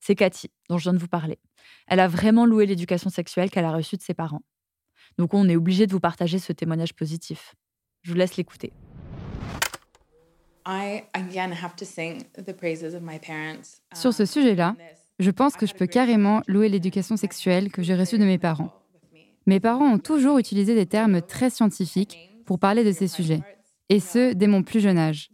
C'est 0.00 0.16
Cathy, 0.16 0.50
dont 0.68 0.76
je 0.76 0.84
viens 0.84 0.92
de 0.92 0.98
vous 0.98 1.08
parler. 1.08 1.38
Elle 1.86 2.00
a 2.00 2.08
vraiment 2.08 2.46
loué 2.46 2.66
l'éducation 2.66 3.10
sexuelle 3.10 3.50
qu'elle 3.50 3.64
a 3.64 3.72
reçue 3.72 3.96
de 3.96 4.02
ses 4.02 4.14
parents. 4.14 4.42
Donc 5.18 5.34
on 5.34 5.48
est 5.48 5.56
obligé 5.56 5.86
de 5.86 5.92
vous 5.92 6.00
partager 6.00 6.38
ce 6.38 6.52
témoignage 6.52 6.94
positif. 6.94 7.54
Je 8.02 8.10
vous 8.10 8.16
laisse 8.16 8.36
l'écouter. 8.36 8.72
Sur 13.94 14.14
ce 14.14 14.24
sujet-là, 14.24 14.76
je 15.18 15.30
pense 15.30 15.56
que 15.56 15.66
je 15.66 15.74
peux 15.74 15.86
carrément 15.86 16.42
louer 16.48 16.68
l'éducation 16.68 17.16
sexuelle 17.16 17.70
que 17.70 17.82
j'ai 17.82 17.94
reçue 17.94 18.18
de 18.18 18.24
mes 18.24 18.38
parents. 18.38 18.72
Mes 19.46 19.60
parents 19.60 19.92
ont 19.92 19.98
toujours 19.98 20.38
utilisé 20.38 20.74
des 20.74 20.86
termes 20.86 21.20
très 21.20 21.50
scientifiques 21.50 22.30
pour 22.46 22.58
parler 22.58 22.82
de 22.82 22.92
ces 22.92 23.08
sujets, 23.08 23.42
et 23.90 24.00
ce, 24.00 24.32
dès 24.32 24.46
mon 24.46 24.62
plus 24.62 24.80
jeune 24.80 24.98
âge. 24.98 25.30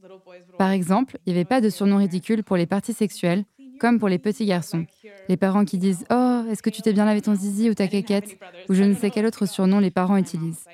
Par 0.58 0.70
exemple, 0.70 1.16
il 1.26 1.32
n'y 1.32 1.38
avait 1.38 1.44
pas 1.44 1.60
de 1.60 1.70
surnom 1.70 1.96
ridicule 1.96 2.42
pour 2.42 2.56
les 2.56 2.66
parties 2.66 2.92
sexuelles, 2.92 3.44
comme 3.80 3.98
pour 3.98 4.08
les 4.08 4.18
petits 4.18 4.46
garçons. 4.46 4.86
Les 5.28 5.36
parents 5.36 5.64
qui 5.64 5.78
disent 5.78 6.04
Oh, 6.10 6.44
est-ce 6.48 6.62
que 6.62 6.70
tu 6.70 6.82
t'es 6.82 6.92
bien 6.92 7.06
lavé 7.06 7.22
ton 7.22 7.34
zizi 7.34 7.70
ou 7.70 7.74
ta 7.74 7.88
caquette 7.88 8.38
ou 8.68 8.74
je 8.74 8.84
ne 8.84 8.94
sais 8.94 9.10
quel 9.10 9.26
autre 9.26 9.46
surnom 9.46 9.80
les 9.80 9.90
parents 9.90 10.18
utilisent. 10.18 10.66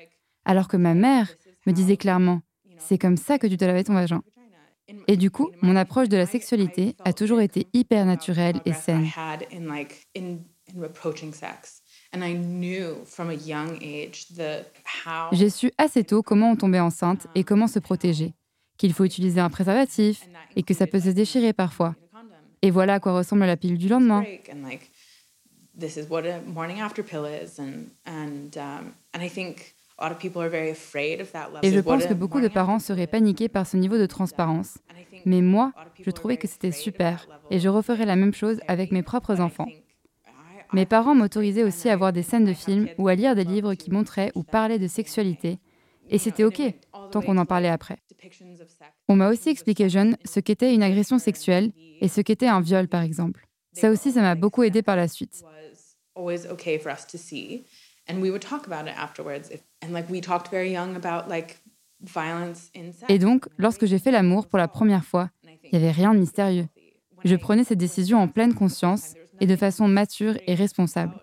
Alors 0.45 0.67
que 0.67 0.77
ma 0.77 0.93
mère 0.93 1.29
me 1.65 1.71
disait 1.71 1.97
clairement 1.97 2.41
C'est 2.77 2.97
comme 2.97 3.17
ça 3.17 3.39
que 3.39 3.47
tu 3.47 3.57
te 3.57 3.65
lavais 3.65 3.83
ton 3.83 3.93
vagin. 3.93 4.21
Et 5.07 5.17
du 5.17 5.31
coup, 5.31 5.49
mon 5.61 5.75
approche 5.75 6.09
de 6.09 6.17
la 6.17 6.25
sexualité 6.25 6.95
a 7.03 7.13
toujours 7.13 7.41
été 7.41 7.67
hyper 7.73 8.05
naturelle 8.05 8.61
et 8.65 8.73
saine. 8.73 9.07
J'ai 15.31 15.49
su 15.49 15.71
assez 15.77 16.03
tôt 16.03 16.21
comment 16.21 16.51
on 16.51 16.55
tombait 16.55 16.79
enceinte 16.79 17.27
et 17.35 17.43
comment 17.43 17.67
se 17.67 17.79
protéger, 17.79 18.33
qu'il 18.77 18.93
faut 18.93 19.03
utiliser 19.05 19.39
un 19.39 19.49
préservatif 19.49 20.27
et 20.55 20.63
que 20.63 20.73
ça 20.73 20.87
peut 20.87 20.99
se 20.99 21.09
déchirer 21.09 21.53
parfois. 21.53 21.95
Et 22.61 22.71
voilà 22.71 22.95
à 22.95 22.99
quoi 22.99 23.13
ressemble 23.13 23.45
la 23.45 23.57
pilule 23.57 23.77
du 23.77 23.87
lendemain. 23.87 24.23
Et 31.63 31.71
je 31.71 31.79
pense 31.79 32.05
que 32.05 32.13
beaucoup 32.13 32.41
de 32.41 32.47
parents 32.47 32.79
seraient 32.79 33.07
paniqués 33.07 33.49
par 33.49 33.65
ce 33.67 33.77
niveau 33.77 33.97
de 33.97 34.05
transparence. 34.05 34.77
Mais 35.25 35.41
moi, 35.41 35.73
je 36.01 36.11
trouvais 36.11 36.37
que 36.37 36.47
c'était 36.47 36.71
super 36.71 37.27
et 37.49 37.59
je 37.59 37.69
referais 37.69 38.05
la 38.05 38.15
même 38.15 38.33
chose 38.33 38.59
avec 38.67 38.91
mes 38.91 39.03
propres 39.03 39.39
enfants. 39.39 39.67
Mes 40.73 40.85
parents 40.85 41.15
m'autorisaient 41.15 41.63
aussi 41.63 41.89
à 41.89 41.95
voir 41.95 42.11
des 42.11 42.23
scènes 42.23 42.45
de 42.45 42.53
films 42.53 42.89
ou 42.97 43.07
à 43.07 43.15
lire 43.15 43.35
des 43.35 43.43
livres 43.43 43.73
qui 43.73 43.89
montraient 43.91 44.31
ou 44.35 44.43
parlaient 44.43 44.79
de 44.79 44.87
sexualité. 44.87 45.59
Et 46.09 46.17
c'était 46.17 46.43
OK, 46.43 46.61
tant 47.11 47.21
qu'on 47.21 47.37
en 47.37 47.45
parlait 47.45 47.69
après. 47.69 47.97
On 49.07 49.15
m'a 49.15 49.29
aussi 49.29 49.49
expliqué 49.49 49.89
jeune 49.89 50.17
ce 50.25 50.39
qu'était 50.39 50.73
une 50.73 50.83
agression 50.83 51.19
sexuelle 51.19 51.71
et 52.01 52.07
ce 52.07 52.21
qu'était 52.21 52.47
un 52.47 52.61
viol, 52.61 52.87
par 52.87 53.01
exemple. 53.01 53.47
Ça 53.73 53.91
aussi, 53.91 54.11
ça 54.11 54.21
m'a 54.21 54.35
beaucoup 54.35 54.63
aidé 54.63 54.81
par 54.81 54.95
la 54.95 55.07
suite. 55.07 55.43
Et 63.09 63.19
donc, 63.19 63.47
lorsque 63.57 63.85
j'ai 63.85 63.99
fait 63.99 64.11
l'amour 64.11 64.47
pour 64.47 64.59
la 64.59 64.67
première 64.67 65.05
fois, 65.05 65.29
il 65.63 65.69
n'y 65.71 65.77
avait 65.77 65.91
rien 65.91 66.13
de 66.13 66.19
mystérieux. 66.19 66.67
Je 67.23 67.35
prenais 67.35 67.63
cette 67.63 67.79
décision 67.79 68.19
en 68.19 68.27
pleine 68.27 68.53
conscience 68.53 69.15
et 69.39 69.47
de 69.47 69.55
façon 69.55 69.87
mature 69.87 70.37
et 70.47 70.55
responsable. 70.55 71.15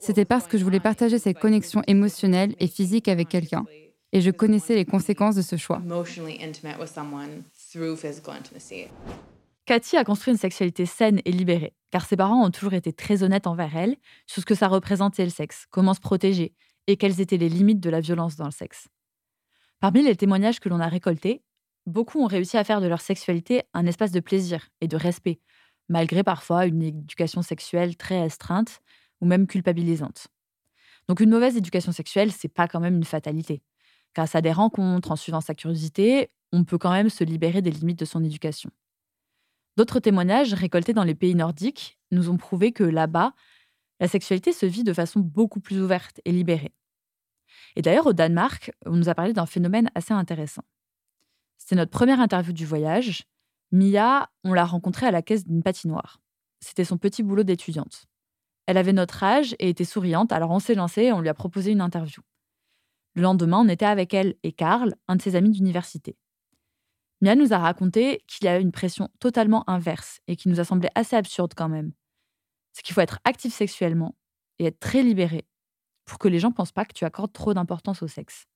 C'était 0.00 0.24
parce 0.24 0.46
que 0.46 0.58
je 0.58 0.64
voulais 0.64 0.80
partager 0.80 1.18
cette 1.18 1.38
connexion 1.38 1.82
émotionnelle 1.86 2.54
et 2.60 2.68
physique 2.68 3.08
avec 3.08 3.28
quelqu'un, 3.28 3.64
et 4.12 4.20
je 4.20 4.30
connaissais 4.30 4.74
les 4.74 4.84
conséquences 4.84 5.34
de 5.34 5.42
ce 5.42 5.56
choix. 5.56 5.80
Cathy 9.66 9.96
a 9.96 10.04
construit 10.04 10.32
une 10.32 10.38
sexualité 10.38 10.86
saine 10.86 11.20
et 11.26 11.32
libérée, 11.32 11.74
car 11.90 12.06
ses 12.06 12.16
parents 12.16 12.44
ont 12.44 12.50
toujours 12.50 12.72
été 12.72 12.92
très 12.92 13.22
honnêtes 13.22 13.46
envers 13.46 13.76
elle 13.76 13.96
sur 14.26 14.40
ce 14.40 14.46
que 14.46 14.54
ça 14.54 14.66
représentait 14.66 15.24
le 15.24 15.30
sexe, 15.30 15.66
comment 15.70 15.92
se 15.92 16.00
protéger, 16.00 16.54
et 16.86 16.96
quelles 16.96 17.20
étaient 17.20 17.36
les 17.36 17.50
limites 17.50 17.80
de 17.80 17.90
la 17.90 18.00
violence 18.00 18.36
dans 18.36 18.46
le 18.46 18.50
sexe. 18.50 18.88
Parmi 19.78 20.02
les 20.02 20.16
témoignages 20.16 20.58
que 20.58 20.70
l'on 20.70 20.80
a 20.80 20.88
récoltés, 20.88 21.42
beaucoup 21.84 22.20
ont 22.22 22.26
réussi 22.26 22.56
à 22.56 22.64
faire 22.64 22.80
de 22.80 22.86
leur 22.86 23.02
sexualité 23.02 23.62
un 23.74 23.86
espace 23.86 24.10
de 24.10 24.20
plaisir 24.20 24.70
et 24.80 24.88
de 24.88 24.96
respect, 24.96 25.38
malgré 25.88 26.22
parfois 26.22 26.64
une 26.64 26.82
éducation 26.82 27.42
sexuelle 27.42 27.96
très 27.96 28.22
restreinte 28.22 28.80
ou 29.20 29.26
même 29.26 29.46
culpabilisante. 29.46 30.28
Donc 31.08 31.20
une 31.20 31.30
mauvaise 31.30 31.56
éducation 31.56 31.92
sexuelle, 31.92 32.32
c'est 32.32 32.48
pas 32.48 32.68
quand 32.68 32.80
même 32.80 32.96
une 32.96 33.04
fatalité. 33.04 33.62
Grâce 34.14 34.34
à 34.34 34.40
des 34.40 34.52
rencontres, 34.52 35.10
en 35.10 35.16
suivant 35.16 35.40
sa 35.40 35.54
curiosité, 35.54 36.30
on 36.52 36.64
peut 36.64 36.78
quand 36.78 36.92
même 36.92 37.10
se 37.10 37.24
libérer 37.24 37.62
des 37.62 37.70
limites 37.70 37.98
de 37.98 38.04
son 38.04 38.24
éducation. 38.24 38.70
D'autres 39.76 40.00
témoignages 40.00 40.54
récoltés 40.54 40.92
dans 40.92 41.04
les 41.04 41.14
pays 41.14 41.34
nordiques 41.34 41.98
nous 42.10 42.30
ont 42.30 42.36
prouvé 42.36 42.72
que 42.72 42.84
là-bas, 42.84 43.32
la 44.00 44.08
sexualité 44.08 44.52
se 44.52 44.66
vit 44.66 44.84
de 44.84 44.92
façon 44.92 45.20
beaucoup 45.20 45.60
plus 45.60 45.80
ouverte 45.80 46.20
et 46.24 46.32
libérée. 46.32 46.72
Et 47.76 47.82
d'ailleurs, 47.82 48.06
au 48.06 48.12
Danemark, 48.12 48.72
on 48.86 48.96
nous 48.96 49.08
a 49.08 49.14
parlé 49.14 49.32
d'un 49.32 49.46
phénomène 49.46 49.90
assez 49.94 50.12
intéressant. 50.12 50.64
C'était 51.58 51.76
notre 51.76 51.90
première 51.90 52.20
interview 52.20 52.52
du 52.52 52.66
voyage. 52.66 53.24
Mia, 53.70 54.30
on 54.44 54.52
l'a 54.52 54.64
rencontrée 54.64 55.06
à 55.06 55.10
la 55.10 55.22
caisse 55.22 55.46
d'une 55.46 55.62
patinoire. 55.62 56.20
C'était 56.60 56.84
son 56.84 56.98
petit 56.98 57.22
boulot 57.22 57.42
d'étudiante. 57.42 58.06
Elle 58.66 58.78
avait 58.78 58.92
notre 58.92 59.22
âge 59.22 59.54
et 59.58 59.68
était 59.68 59.84
souriante, 59.84 60.32
alors 60.32 60.50
on 60.50 60.58
s'est 60.58 60.74
lancé 60.74 61.02
et 61.04 61.12
on 61.12 61.20
lui 61.20 61.28
a 61.28 61.34
proposé 61.34 61.70
une 61.72 61.80
interview. 61.80 62.22
Le 63.18 63.24
lendemain, 63.24 63.58
on 63.58 63.68
était 63.68 63.84
avec 63.84 64.14
elle 64.14 64.36
et 64.44 64.52
Karl, 64.52 64.94
un 65.08 65.16
de 65.16 65.22
ses 65.22 65.34
amis 65.34 65.50
d'université. 65.50 66.16
Mia 67.20 67.34
nous 67.34 67.52
a 67.52 67.58
raconté 67.58 68.22
qu'il 68.28 68.44
y 68.44 68.48
a 68.48 68.60
une 68.60 68.70
pression 68.70 69.08
totalement 69.18 69.68
inverse 69.68 70.20
et 70.28 70.36
qui 70.36 70.48
nous 70.48 70.60
a 70.60 70.64
semblé 70.64 70.88
assez 70.94 71.16
absurde 71.16 71.52
quand 71.56 71.68
même. 71.68 71.90
C'est 72.72 72.84
qu'il 72.84 72.94
faut 72.94 73.00
être 73.00 73.18
actif 73.24 73.52
sexuellement 73.52 74.14
et 74.60 74.66
être 74.66 74.78
très 74.78 75.02
libéré 75.02 75.48
pour 76.04 76.20
que 76.20 76.28
les 76.28 76.38
gens 76.38 76.52
pensent 76.52 76.70
pas 76.70 76.84
que 76.84 76.92
tu 76.92 77.04
accordes 77.04 77.32
trop 77.32 77.54
d'importance 77.54 78.04
au 78.04 78.06
sexe. 78.06 78.46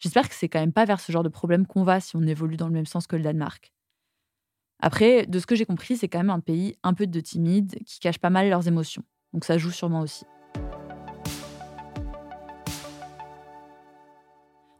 J'espère 0.00 0.28
que 0.28 0.34
c'est 0.34 0.48
quand 0.48 0.58
même 0.58 0.72
pas 0.72 0.84
vers 0.84 0.98
ce 0.98 1.12
genre 1.12 1.22
de 1.22 1.28
problème 1.28 1.64
qu'on 1.64 1.84
va 1.84 2.00
si 2.00 2.16
on 2.16 2.22
évolue 2.22 2.56
dans 2.56 2.66
le 2.66 2.74
même 2.74 2.86
sens 2.86 3.06
que 3.06 3.14
le 3.14 3.22
Danemark. 3.22 3.72
Après, 4.80 5.26
de 5.26 5.38
ce 5.38 5.46
que 5.46 5.54
j'ai 5.54 5.64
compris, 5.64 5.96
c'est 5.96 6.08
quand 6.08 6.18
même 6.18 6.30
un 6.30 6.40
pays 6.40 6.74
un 6.82 6.92
peu 6.92 7.06
de 7.06 7.20
timide 7.20 7.78
qui 7.86 8.00
cache 8.00 8.18
pas 8.18 8.30
mal 8.30 8.48
leurs 8.48 8.66
émotions. 8.66 9.04
Donc 9.32 9.44
ça 9.44 9.58
joue 9.58 9.70
sûrement 9.70 10.00
aussi. 10.00 10.24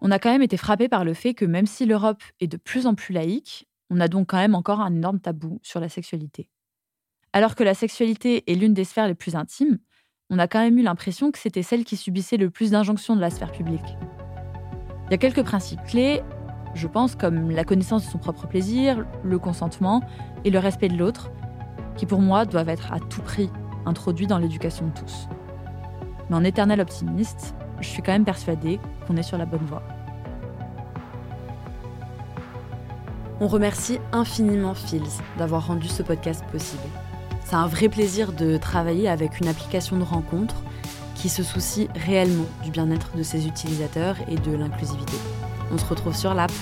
On 0.01 0.11
a 0.11 0.19
quand 0.19 0.31
même 0.31 0.43
été 0.43 0.57
frappé 0.57 0.89
par 0.89 1.05
le 1.05 1.15
fait 1.15 1.35
que 1.35 1.45
même 1.45 1.67
si 1.67 1.85
l'Europe 1.85 2.23
est 2.41 2.47
de 2.47 2.57
plus 2.57 2.87
en 2.87 2.95
plus 2.95 3.13
laïque, 3.13 3.69
on 3.91 4.01
a 4.01 4.09
donc 4.09 4.29
quand 4.29 4.39
même 4.39 4.55
encore 4.55 4.81
un 4.81 4.95
énorme 4.95 5.21
tabou 5.21 5.61
sur 5.63 5.81
la 5.81 5.89
sexualité. 5.89 6.49
Alors 7.33 7.55
que 7.55 7.63
la 7.63 7.75
sexualité 7.75 8.51
est 8.51 8.55
l'une 8.55 8.75
des 8.75 8.85
sphères 8.85 9.07
les 9.07 9.15
plus 9.15 9.37
intimes, 9.37 9.79
on 10.31 10.39
a 10.39 10.49
quand 10.49 10.61
même 10.61 10.79
eu 10.79 10.83
l'impression 10.83 11.31
que 11.33 11.39
c'était 11.39 11.63
celle 11.63 11.85
qui 11.85 11.97
subissait 11.97 12.37
le 12.37 12.51
plus 12.51 12.71
d'injonctions 12.71 13.17
de 13.17 13.21
la 13.21 13.31
sphère 13.31 13.53
publique. 13.53 13.97
Il 15.07 15.11
y 15.11 15.15
a 15.15 15.19
quelques 15.19 15.43
principes 15.43 15.83
clés, 15.85 16.23
je 16.75 16.87
pense, 16.87 17.17
comme 17.17 17.51
la 17.51 17.65
connaissance 17.65 18.07
de 18.07 18.11
son 18.11 18.19
propre 18.19 18.47
plaisir, 18.47 19.05
le 19.25 19.39
consentement 19.41 20.03
et 20.45 20.51
le 20.51 20.61
respect 20.61 20.89
de 20.89 20.97
l'autre, 20.97 21.31
qui 21.97 22.07
pour 22.07 22.21
moi 22.21 22.47
doivent 22.47 22.69
être 22.69 22.93
à 22.93 23.01
tout 23.01 23.23
prix 23.23 23.51
introduits 23.87 24.29
dans 24.29 24.39
l'éducation 24.39 24.87
de 24.87 24.93
tous. 24.93 25.29
Mais 26.29 26.37
en 26.37 26.45
éternel 26.45 26.81
optimiste, 26.81 27.57
je 27.81 27.89
suis 27.89 28.03
quand 28.03 28.13
même 28.13 28.25
persuadée 28.25 28.81
qu'on 29.07 29.17
est 29.17 29.23
sur 29.23 29.39
la 29.39 29.47
bonne 29.47 29.65
voie. 29.67 29.83
On 33.41 33.49
remercie 33.49 33.99
infiniment 34.13 34.75
Fields 34.75 35.23
d'avoir 35.39 35.67
rendu 35.67 35.89
ce 35.89 36.03
podcast 36.03 36.45
possible. 36.53 36.83
C'est 37.45 37.57
un 37.57 37.67
vrai 37.67 37.89
plaisir 37.89 38.33
de 38.33 38.59
travailler 38.59 39.09
avec 39.09 39.41
une 39.41 39.49
application 39.49 39.97
de 39.97 40.05
rencontre 40.05 40.57
qui 41.15 41.29
se 41.29 41.43
soucie 41.43 41.89
réellement 41.95 42.47
du 42.63 42.71
bien-être 42.71 43.17
de 43.17 43.23
ses 43.23 43.47
utilisateurs 43.47 44.17
et 44.29 44.37
de 44.37 44.53
l'inclusivité. 44.53 45.17
On 45.73 45.79
se 45.79 45.85
retrouve 45.85 46.15
sur 46.15 46.35
l'app 46.35 46.53